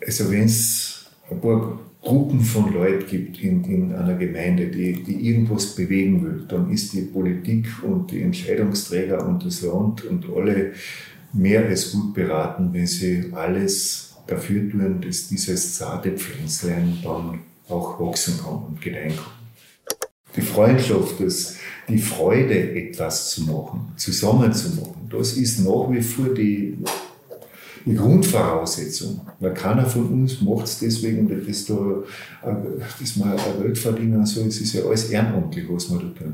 Also 0.02 0.32
wenn 0.32 0.46
es 0.46 1.12
ein 1.30 1.42
paar 1.42 1.80
Gruppen 2.02 2.40
von 2.40 2.72
Leuten 2.72 3.08
gibt 3.08 3.40
in, 3.42 3.62
in 3.66 3.94
einer 3.94 4.16
Gemeinde, 4.16 4.68
die, 4.68 5.04
die 5.04 5.28
irgendwas 5.28 5.76
bewegen 5.76 6.24
will, 6.24 6.46
dann 6.48 6.72
ist 6.72 6.94
die 6.94 7.02
Politik 7.02 7.68
und 7.84 8.10
die 8.12 8.22
Entscheidungsträger 8.22 9.28
und 9.28 9.46
das 9.46 9.64
Land 9.64 10.06
und 10.06 10.26
alle 10.34 10.72
mehr 11.36 11.66
als 11.66 11.92
gut 11.92 12.14
beraten, 12.14 12.70
wenn 12.72 12.88
sie 12.88 13.32
alles 13.34 14.16
dafür 14.28 14.70
tun, 14.70 15.02
dass 15.02 15.28
dieses 15.28 15.78
zarte 15.78 16.12
Pflänzlein 16.12 16.98
dann 17.04 17.40
auch 17.68 18.00
wachsen 18.00 18.40
kann 18.44 18.64
und 18.68 18.82
gedeihen 18.82 19.16
kann. 19.16 19.34
Die 20.36 20.42
Freundschaft, 20.42 21.20
das, 21.20 21.56
die 21.88 21.98
Freude, 21.98 22.76
etwas 22.76 23.32
zu 23.32 23.44
machen, 23.44 23.94
zusammen 23.96 24.52
zu 24.54 24.70
machen, 24.70 25.08
das 25.10 25.34
ist 25.34 25.60
nach 25.60 25.90
wie 25.90 26.02
vor 26.02 26.34
die, 26.34 26.78
die 27.86 27.96
Grundvoraussetzung. 27.96 29.22
Weil 29.40 29.54
keiner 29.54 29.86
von 29.86 30.08
uns 30.10 30.42
macht 30.42 30.66
es 30.66 30.80
deswegen, 30.80 31.30
dass, 31.30 31.66
da, 31.66 32.04
dass 33.00 33.16
man 33.16 33.38
Geld 33.62 33.78
verdienen 33.78 34.26
soll. 34.26 34.48
Es 34.48 34.60
ist 34.60 34.74
ja 34.74 34.84
alles 34.84 35.10
ehrenamtlich, 35.10 35.66
was 35.70 35.90
man 35.90 36.00
da 36.00 36.20
tun. 36.20 36.34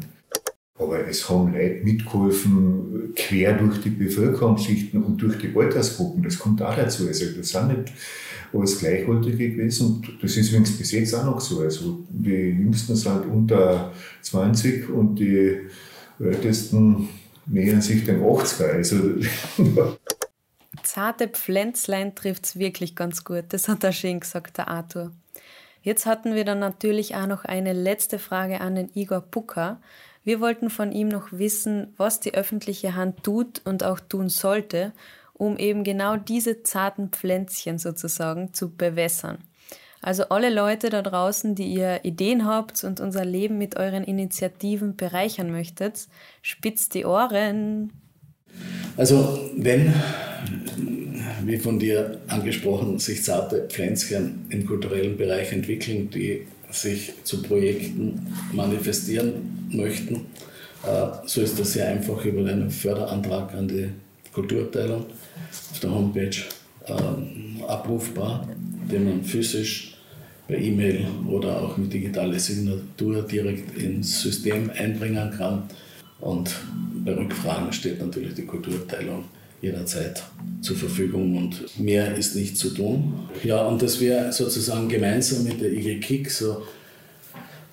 Aber 0.79 1.07
es 1.07 1.29
haben 1.29 1.53
Leute 1.53 1.83
mitgeholfen, 1.83 3.13
quer 3.15 3.53
durch 3.53 3.81
die 3.81 3.89
Bevölkerungsschichten 3.89 5.03
und 5.03 5.21
durch 5.21 5.37
die 5.37 5.55
Altersgruppen. 5.55 6.23
Das 6.23 6.39
kommt 6.39 6.61
auch 6.61 6.75
dazu. 6.75 7.07
Also 7.07 7.25
das 7.37 7.49
sind 7.49 7.67
nicht 7.67 7.93
alles 8.53 8.79
Gleichaltrige 8.79 9.51
gewesen. 9.51 9.87
Und 9.87 10.23
das 10.23 10.37
ist 10.37 10.49
übrigens 10.49 10.77
bis 10.77 10.91
jetzt 10.91 11.13
auch 11.13 11.25
noch 11.25 11.41
so. 11.41 11.61
Also 11.61 11.99
die 12.09 12.31
Jüngsten 12.31 12.95
sind 12.95 13.25
unter 13.25 13.91
20 14.21 14.89
und 14.89 15.15
die 15.15 15.59
Ältesten 16.19 17.09
nähern 17.45 17.81
sich 17.81 18.05
den 18.05 18.21
80er. 18.21 18.71
Also, 18.71 18.97
Zarte 20.83 21.27
Pflänzlein 21.27 22.15
trifft 22.15 22.45
es 22.45 22.59
wirklich 22.59 22.95
ganz 22.95 23.23
gut. 23.23 23.45
Das 23.49 23.67
hat 23.67 23.83
er 23.83 23.91
schön 23.91 24.19
gesagt, 24.19 24.57
der 24.57 24.67
Arthur. 24.67 25.11
Jetzt 25.83 26.05
hatten 26.05 26.35
wir 26.35 26.45
dann 26.45 26.59
natürlich 26.59 27.15
auch 27.15 27.27
noch 27.27 27.43
eine 27.43 27.73
letzte 27.73 28.19
Frage 28.19 28.61
an 28.61 28.75
den 28.75 28.89
Igor 28.93 29.21
Pucker. 29.21 29.81
Wir 30.23 30.39
wollten 30.39 30.69
von 30.69 30.91
ihm 30.91 31.07
noch 31.07 31.31
wissen, 31.31 31.93
was 31.97 32.19
die 32.19 32.33
öffentliche 32.33 32.95
Hand 32.95 33.23
tut 33.23 33.61
und 33.65 33.83
auch 33.83 33.99
tun 33.99 34.29
sollte, 34.29 34.93
um 35.33 35.57
eben 35.57 35.83
genau 35.83 36.15
diese 36.17 36.61
zarten 36.61 37.09
Pflänzchen 37.09 37.79
sozusagen 37.79 38.53
zu 38.53 38.75
bewässern. 38.75 39.39
Also 40.01 40.23
alle 40.29 40.49
Leute 40.49 40.89
da 40.89 41.01
draußen, 41.01 41.53
die 41.53 41.73
ihr 41.73 42.03
Ideen 42.03 42.45
habt 42.45 42.83
und 42.83 42.99
unser 42.99 43.23
Leben 43.23 43.57
mit 43.57 43.77
euren 43.77 44.03
Initiativen 44.03 44.95
bereichern 44.95 45.51
möchtet, 45.51 46.07
spitzt 46.41 46.95
die 46.95 47.05
Ohren. 47.05 47.91
Also 48.97 49.39
wenn, 49.55 49.93
wie 51.45 51.57
von 51.57 51.77
dir 51.77 52.19
angesprochen, 52.27 52.97
sich 52.97 53.23
zarte 53.23 53.67
Pflänzchen 53.69 54.47
im 54.49 54.65
kulturellen 54.65 55.17
Bereich 55.17 55.51
entwickeln, 55.53 56.09
die 56.09 56.47
sich 56.71 57.13
zu 57.23 57.41
Projekten 57.41 58.33
manifestieren 58.53 59.69
möchten, 59.71 60.27
äh, 60.83 61.07
so 61.25 61.41
ist 61.41 61.59
das 61.59 61.73
sehr 61.73 61.87
einfach 61.87 62.23
über 62.25 62.49
einen 62.49 62.69
Förderantrag 62.69 63.53
an 63.53 63.67
die 63.67 63.89
Kulturabteilung 64.33 65.05
auf 65.71 65.79
der 65.79 65.91
Homepage 65.91 66.37
ähm, 66.87 67.63
abrufbar, 67.67 68.47
den 68.91 69.05
man 69.05 69.23
physisch 69.23 69.97
per 70.47 70.57
E-Mail 70.57 71.05
oder 71.27 71.61
auch 71.61 71.77
mit 71.77 71.93
digitaler 71.93 72.39
Signatur 72.39 73.21
direkt 73.23 73.77
ins 73.77 74.21
System 74.21 74.69
einbringen 74.75 75.31
kann. 75.37 75.63
Und 76.19 76.55
bei 77.05 77.13
Rückfragen 77.13 77.71
steht 77.73 77.99
natürlich 77.99 78.33
die 78.35 78.45
Kulturabteilung 78.45 79.25
jederzeit 79.61 80.23
zur 80.61 80.75
Verfügung 80.75 81.37
und 81.37 81.79
mehr 81.79 82.15
ist 82.15 82.35
nicht 82.35 82.57
zu 82.57 82.69
tun. 82.69 83.27
Ja, 83.43 83.65
und 83.65 83.81
dass 83.81 83.99
wir 83.99 84.31
sozusagen 84.31 84.89
gemeinsam 84.89 85.43
mit 85.43 85.61
der 85.61 85.71
IG 85.71 85.99
KIK 85.99 86.31
so 86.31 86.63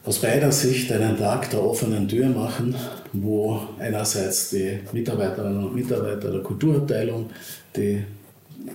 aus 0.04 0.18
beider 0.20 0.52
Sicht 0.52 0.90
einen 0.92 1.18
Tag 1.18 1.50
der 1.50 1.62
offenen 1.62 2.08
Tür 2.08 2.28
machen, 2.28 2.74
wo 3.12 3.60
einerseits 3.78 4.50
die 4.50 4.78
Mitarbeiterinnen 4.92 5.64
und 5.64 5.74
Mitarbeiter 5.74 6.30
der 6.30 6.40
Kulturabteilung 6.40 7.30
die 7.76 8.04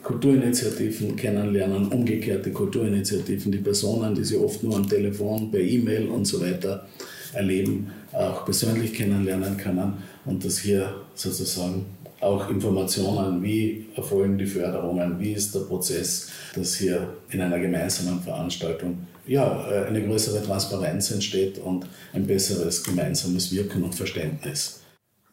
Kulturinitiativen 0.01 1.15
kennenlernen, 1.15 1.87
umgekehrt 1.87 2.45
die 2.45 2.51
Kulturinitiativen, 2.51 3.51
die 3.51 3.59
Personen, 3.59 4.15
die 4.15 4.23
sie 4.23 4.37
oft 4.37 4.63
nur 4.63 4.75
am 4.75 4.87
Telefon, 4.87 5.51
per 5.51 5.59
E-Mail 5.59 6.07
und 6.07 6.25
so 6.25 6.41
weiter 6.41 6.87
erleben, 7.33 7.91
auch 8.11 8.45
persönlich 8.45 8.93
kennenlernen 8.93 9.57
können 9.57 9.93
und 10.25 10.45
dass 10.45 10.59
hier 10.59 10.93
sozusagen 11.15 11.85
auch 12.23 12.49
Informationen, 12.49 13.43
wie 13.43 13.87
erfolgen 13.95 14.37
die 14.37 14.45
Förderungen, 14.45 15.19
wie 15.19 15.33
ist 15.33 15.53
der 15.53 15.61
Prozess, 15.61 16.29
dass 16.55 16.75
hier 16.75 17.17
in 17.29 17.41
einer 17.41 17.59
gemeinsamen 17.59 18.21
Veranstaltung 18.21 19.07
ja, 19.25 19.69
äh, 19.69 19.85
eine 19.85 20.05
größere 20.05 20.43
Transparenz 20.43 21.11
entsteht 21.11 21.57
und 21.59 21.87
ein 22.13 22.27
besseres 22.27 22.83
gemeinsames 22.83 23.51
Wirken 23.51 23.83
und 23.83 23.95
Verständnis. 23.95 24.81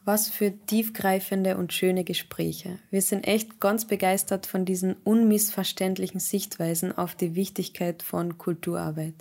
Was 0.04 0.28
für 0.28 0.52
tiefgreifende 0.66 1.56
und 1.56 1.72
schöne 1.72 2.04
Gespräche. 2.04 2.78
Wir 2.90 3.02
sind 3.02 3.26
echt 3.26 3.60
ganz 3.60 3.86
begeistert 3.86 4.46
von 4.46 4.64
diesen 4.64 4.96
unmissverständlichen 5.04 6.20
Sichtweisen 6.20 6.96
auf 6.96 7.14
die 7.14 7.34
Wichtigkeit 7.34 8.02
von 8.02 8.38
Kulturarbeit. 8.38 9.14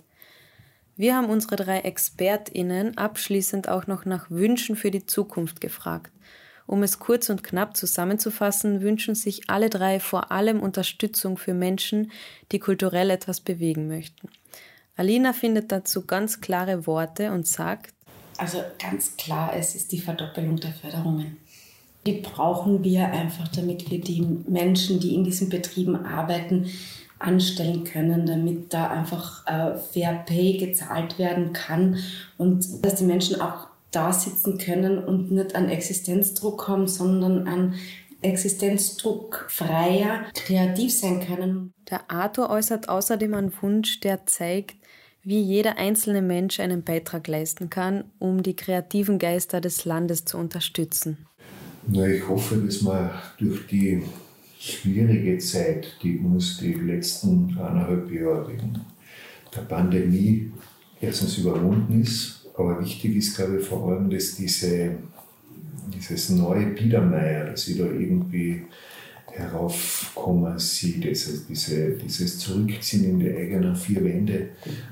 Wir 0.96 1.16
haben 1.16 1.30
unsere 1.30 1.56
drei 1.56 1.80
ExpertInnen 1.80 2.96
abschließend 2.98 3.68
auch 3.68 3.86
noch 3.86 4.04
nach 4.04 4.30
Wünschen 4.30 4.76
für 4.76 4.90
die 4.90 5.06
Zukunft 5.06 5.60
gefragt. 5.60 6.12
Um 6.70 6.84
es 6.84 7.00
kurz 7.00 7.28
und 7.30 7.42
knapp 7.42 7.76
zusammenzufassen, 7.76 8.80
wünschen 8.80 9.16
sich 9.16 9.50
alle 9.50 9.70
drei 9.70 9.98
vor 9.98 10.30
allem 10.30 10.60
Unterstützung 10.60 11.36
für 11.36 11.52
Menschen, 11.52 12.12
die 12.52 12.60
kulturell 12.60 13.10
etwas 13.10 13.40
bewegen 13.40 13.88
möchten. 13.88 14.28
Alina 14.94 15.32
findet 15.32 15.72
dazu 15.72 16.06
ganz 16.06 16.40
klare 16.40 16.86
Worte 16.86 17.32
und 17.32 17.48
sagt, 17.48 17.92
also 18.38 18.58
ganz 18.78 19.16
klar, 19.16 19.52
es 19.56 19.74
ist 19.74 19.90
die 19.90 19.98
Verdoppelung 19.98 20.60
der 20.60 20.70
Förderungen. 20.70 21.38
Die 22.06 22.20
brauchen 22.20 22.84
wir 22.84 23.08
einfach, 23.08 23.48
damit 23.48 23.90
wir 23.90 24.00
die 24.00 24.24
Menschen, 24.46 25.00
die 25.00 25.16
in 25.16 25.24
diesen 25.24 25.48
Betrieben 25.48 25.96
arbeiten, 26.06 26.70
anstellen 27.18 27.82
können, 27.82 28.26
damit 28.26 28.72
da 28.72 28.90
einfach 28.90 29.44
äh, 29.48 29.76
Fair 29.76 30.22
Pay 30.24 30.58
gezahlt 30.58 31.18
werden 31.18 31.52
kann 31.52 31.98
und 32.38 32.84
dass 32.84 32.94
die 32.94 33.04
Menschen 33.04 33.40
auch 33.40 33.69
da 33.90 34.12
sitzen 34.12 34.58
können 34.58 34.98
und 34.98 35.30
nicht 35.30 35.54
an 35.54 35.68
Existenzdruck 35.68 36.68
haben, 36.68 36.86
sondern 36.86 37.46
an 37.48 37.74
Existenzdruck 38.22 39.46
freier 39.48 40.24
kreativ 40.34 40.92
sein 40.96 41.20
können. 41.20 41.72
Der 41.90 42.10
Arthur 42.10 42.50
äußert 42.50 42.88
außerdem 42.88 43.34
einen 43.34 43.52
Wunsch, 43.62 44.00
der 44.00 44.26
zeigt, 44.26 44.76
wie 45.22 45.40
jeder 45.40 45.78
einzelne 45.78 46.22
Mensch 46.22 46.60
einen 46.60 46.82
Beitrag 46.82 47.28
leisten 47.28 47.70
kann, 47.70 48.04
um 48.18 48.42
die 48.42 48.56
kreativen 48.56 49.18
Geister 49.18 49.60
des 49.60 49.84
Landes 49.84 50.24
zu 50.24 50.38
unterstützen. 50.38 51.26
Na, 51.86 52.06
ich 52.06 52.26
hoffe, 52.28 52.56
dass 52.56 52.82
wir 52.84 53.10
durch 53.38 53.66
die 53.66 54.02
schwierige 54.58 55.38
Zeit, 55.38 55.96
die 56.02 56.18
uns 56.18 56.58
die 56.58 56.74
letzten 56.74 57.58
eineinhalb 57.58 58.10
Jahre 58.10 58.48
wegen 58.48 58.80
der 59.54 59.62
Pandemie 59.62 60.52
erstens 61.00 61.38
überwunden 61.38 62.02
ist, 62.02 62.39
aber 62.56 62.80
wichtig 62.80 63.16
ist, 63.16 63.36
glaube 63.36 63.58
ich, 63.58 63.66
vor 63.66 63.90
allem, 63.90 64.10
dass 64.10 64.34
diese, 64.34 64.96
dieses 65.94 66.30
neue 66.30 66.66
Biedermeier, 66.66 67.50
das 67.50 67.68
wieder 67.68 67.86
irgendwie 67.86 68.62
heraufkommen 69.32 70.58
sieht, 70.58 71.06
also 71.06 71.32
diese, 71.48 71.92
dieses 71.92 72.38
Zurückziehen 72.38 73.04
in 73.04 73.20
die 73.20 73.34
eigenen 73.34 73.76
vier 73.76 74.04
Wände, 74.04 74.50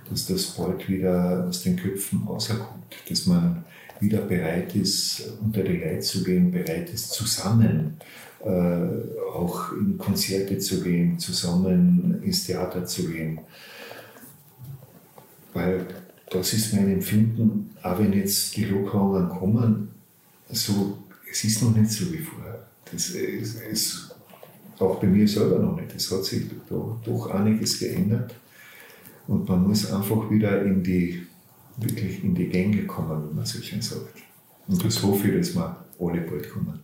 dass 0.08 0.26
das 0.26 0.46
bald 0.46 0.88
wieder 0.88 1.46
aus 1.48 1.62
den 1.62 1.76
Köpfen 1.76 2.22
rauskommt, 2.26 2.62
dass 3.08 3.26
man 3.26 3.64
wieder 4.00 4.20
bereit 4.20 4.74
ist, 4.76 5.32
unter 5.42 5.62
die 5.62 5.78
Leute 5.78 6.00
zu 6.00 6.22
gehen, 6.22 6.50
bereit 6.50 6.88
ist, 6.90 7.10
zusammen 7.10 7.96
äh, 8.44 9.30
auch 9.34 9.72
in 9.72 9.98
Konzerte 9.98 10.58
zu 10.58 10.80
gehen, 10.82 11.18
zusammen 11.18 12.22
ins 12.22 12.46
Theater 12.46 12.86
zu 12.86 13.08
gehen. 13.08 13.40
Weil 15.52 15.86
das 16.30 16.52
ist 16.52 16.74
mein 16.74 16.92
Empfinden, 16.92 17.70
auch 17.82 17.98
wenn 17.98 18.12
jetzt 18.12 18.56
die 18.56 18.64
Lockerungen 18.64 19.28
kommen, 19.28 19.88
so, 20.50 20.98
es 21.30 21.44
ist 21.44 21.62
noch 21.62 21.74
nicht 21.74 21.90
so 21.90 22.12
wie 22.12 22.18
vorher. 22.18 22.66
Das 22.90 23.10
ist, 23.10 23.60
es 23.60 24.10
auch 24.78 25.00
bei 25.00 25.06
mir 25.06 25.26
selber 25.26 25.58
noch 25.58 25.76
nicht. 25.80 25.94
Es 25.94 26.10
hat 26.10 26.24
sich 26.24 26.44
da 26.68 27.00
doch 27.04 27.30
einiges 27.30 27.78
geändert. 27.78 28.34
Und 29.26 29.48
man 29.48 29.66
muss 29.66 29.92
einfach 29.92 30.30
wieder 30.30 30.62
in 30.62 30.82
die, 30.82 31.26
wirklich 31.76 32.24
in 32.24 32.34
die 32.34 32.48
Gänge 32.48 32.86
kommen, 32.86 33.30
wie 33.30 33.34
man 33.34 33.44
so 33.44 33.60
schön 33.60 33.82
sagt. 33.82 34.16
Und 34.68 34.84
das 34.84 35.02
hoffe 35.02 35.28
ich, 35.28 35.36
dass 35.38 35.54
wir 35.54 35.76
alle 35.98 36.20
bald 36.22 36.50
kommen. 36.50 36.80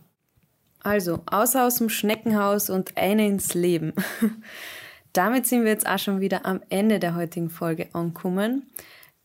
Also, 0.81 1.21
außer 1.25 1.65
aus 1.65 1.77
dem 1.77 1.89
Schneckenhaus 1.89 2.69
und 2.69 2.95
eine 2.95 3.27
ins 3.27 3.55
Leben. 3.55 3.93
Damit 5.13 5.47
sind 5.47 5.63
wir 5.63 5.71
jetzt 5.71 5.87
auch 5.87 5.97
schon 5.97 6.19
wieder 6.19 6.45
am 6.45 6.61
Ende 6.69 6.99
der 6.99 7.15
heutigen 7.15 7.49
Folge 7.49 7.87
angekommen. 7.93 8.63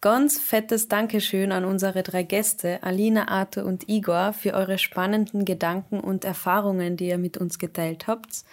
Ganz 0.00 0.38
fettes 0.38 0.88
Dankeschön 0.88 1.52
an 1.52 1.66
unsere 1.66 2.02
drei 2.02 2.22
Gäste, 2.22 2.82
Alina, 2.82 3.28
Arthur 3.28 3.66
und 3.66 3.86
Igor, 3.86 4.32
für 4.32 4.54
eure 4.54 4.78
spannenden 4.78 5.44
Gedanken 5.44 6.00
und 6.00 6.24
Erfahrungen, 6.24 6.96
die 6.96 7.08
ihr 7.08 7.18
mit 7.18 7.36
uns 7.36 7.58
geteilt 7.58 8.06
habt. 8.06 8.44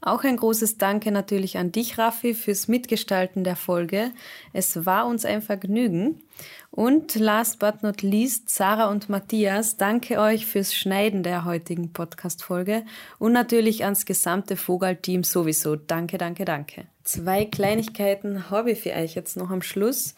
Auch 0.00 0.24
ein 0.24 0.36
großes 0.36 0.78
Danke 0.78 1.10
natürlich 1.10 1.58
an 1.58 1.72
dich, 1.72 1.98
Raffi, 1.98 2.32
fürs 2.32 2.68
Mitgestalten 2.68 3.44
der 3.44 3.56
Folge. 3.56 4.12
Es 4.54 4.86
war 4.86 5.06
uns 5.06 5.26
ein 5.26 5.42
Vergnügen. 5.42 6.22
Und 6.70 7.14
last 7.16 7.58
but 7.58 7.82
not 7.82 8.02
least, 8.02 8.48
Sarah 8.48 8.88
und 8.88 9.08
Matthias, 9.08 9.76
danke 9.76 10.18
euch 10.18 10.46
fürs 10.46 10.74
Schneiden 10.74 11.22
der 11.22 11.44
heutigen 11.44 11.92
Podcast-Folge 11.92 12.84
und 13.18 13.32
natürlich 13.32 13.84
ans 13.84 14.06
gesamte 14.06 14.56
Vogel-Team 14.56 15.24
sowieso. 15.24 15.76
Danke, 15.76 16.18
danke, 16.18 16.44
danke. 16.44 16.86
Zwei 17.04 17.44
Kleinigkeiten 17.44 18.50
habe 18.50 18.72
ich 18.72 18.80
für 18.80 18.92
euch 18.92 19.14
jetzt 19.14 19.36
noch 19.36 19.50
am 19.50 19.62
Schluss. 19.62 20.14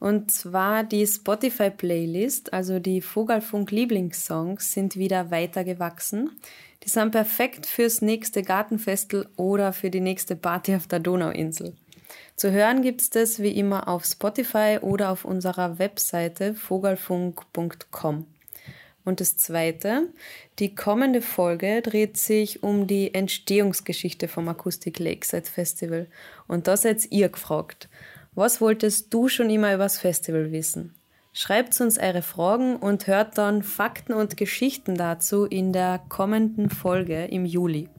Und 0.00 0.30
zwar 0.30 0.82
die 0.82 1.06
Spotify-Playlist, 1.06 2.54
also 2.54 2.78
die 2.78 3.02
Vogelfunk-Lieblingssongs, 3.02 4.72
sind 4.72 4.96
wieder 4.96 5.30
weiter 5.30 5.62
gewachsen. 5.62 6.30
Die 6.82 6.88
sind 6.88 7.10
perfekt 7.10 7.66
fürs 7.66 8.00
nächste 8.00 8.42
Gartenfestel 8.42 9.28
oder 9.36 9.74
für 9.74 9.90
die 9.90 10.00
nächste 10.00 10.36
Party 10.36 10.74
auf 10.74 10.86
der 10.86 11.00
Donauinsel. 11.00 11.74
Zu 12.34 12.50
hören 12.50 12.80
gibt's 12.80 13.10
das 13.10 13.40
wie 13.40 13.50
immer 13.50 13.88
auf 13.88 14.06
Spotify 14.06 14.78
oder 14.80 15.10
auf 15.10 15.26
unserer 15.26 15.78
Webseite 15.78 16.54
vogelfunk.com. 16.54 18.26
Und 19.04 19.20
das 19.20 19.36
zweite, 19.36 20.08
die 20.58 20.74
kommende 20.74 21.20
Folge 21.20 21.82
dreht 21.82 22.16
sich 22.16 22.62
um 22.62 22.86
die 22.86 23.12
Entstehungsgeschichte 23.12 24.28
vom 24.28 24.48
Acoustic 24.48 24.98
Lakeside 24.98 25.50
Festival. 25.50 26.06
Und 26.46 26.68
da 26.68 26.78
seid 26.78 27.10
ihr 27.10 27.28
gefragt. 27.28 27.90
Was 28.40 28.62
wolltest 28.62 29.12
du 29.12 29.28
schon 29.28 29.50
immer 29.50 29.74
übers 29.74 29.98
Festival 29.98 30.50
wissen? 30.50 30.94
Schreibt 31.34 31.78
uns 31.78 31.98
eure 31.98 32.22
Fragen 32.22 32.76
und 32.76 33.06
hört 33.06 33.36
dann 33.36 33.62
Fakten 33.62 34.14
und 34.14 34.38
Geschichten 34.38 34.94
dazu 34.94 35.44
in 35.44 35.74
der 35.74 36.00
kommenden 36.08 36.70
Folge 36.70 37.26
im 37.26 37.44
Juli. 37.44 37.90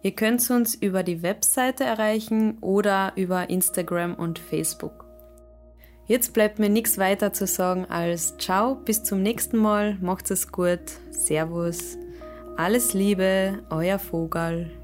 Ihr 0.00 0.12
könnt 0.12 0.48
uns 0.48 0.76
über 0.76 1.02
die 1.02 1.24
Webseite 1.24 1.82
erreichen 1.82 2.58
oder 2.60 3.14
über 3.16 3.50
Instagram 3.50 4.14
und 4.14 4.38
Facebook. 4.38 5.06
Jetzt 6.06 6.34
bleibt 6.34 6.60
mir 6.60 6.70
nichts 6.70 6.96
weiter 6.96 7.32
zu 7.32 7.48
sagen 7.48 7.84
als 7.86 8.38
Ciao, 8.38 8.76
bis 8.76 9.02
zum 9.02 9.22
nächsten 9.22 9.56
Mal, 9.56 9.98
macht's 10.00 10.30
es 10.30 10.52
gut, 10.52 10.78
Servus, 11.10 11.98
Alles 12.56 12.94
Liebe, 12.94 13.64
euer 13.70 13.98
Vogel. 13.98 14.77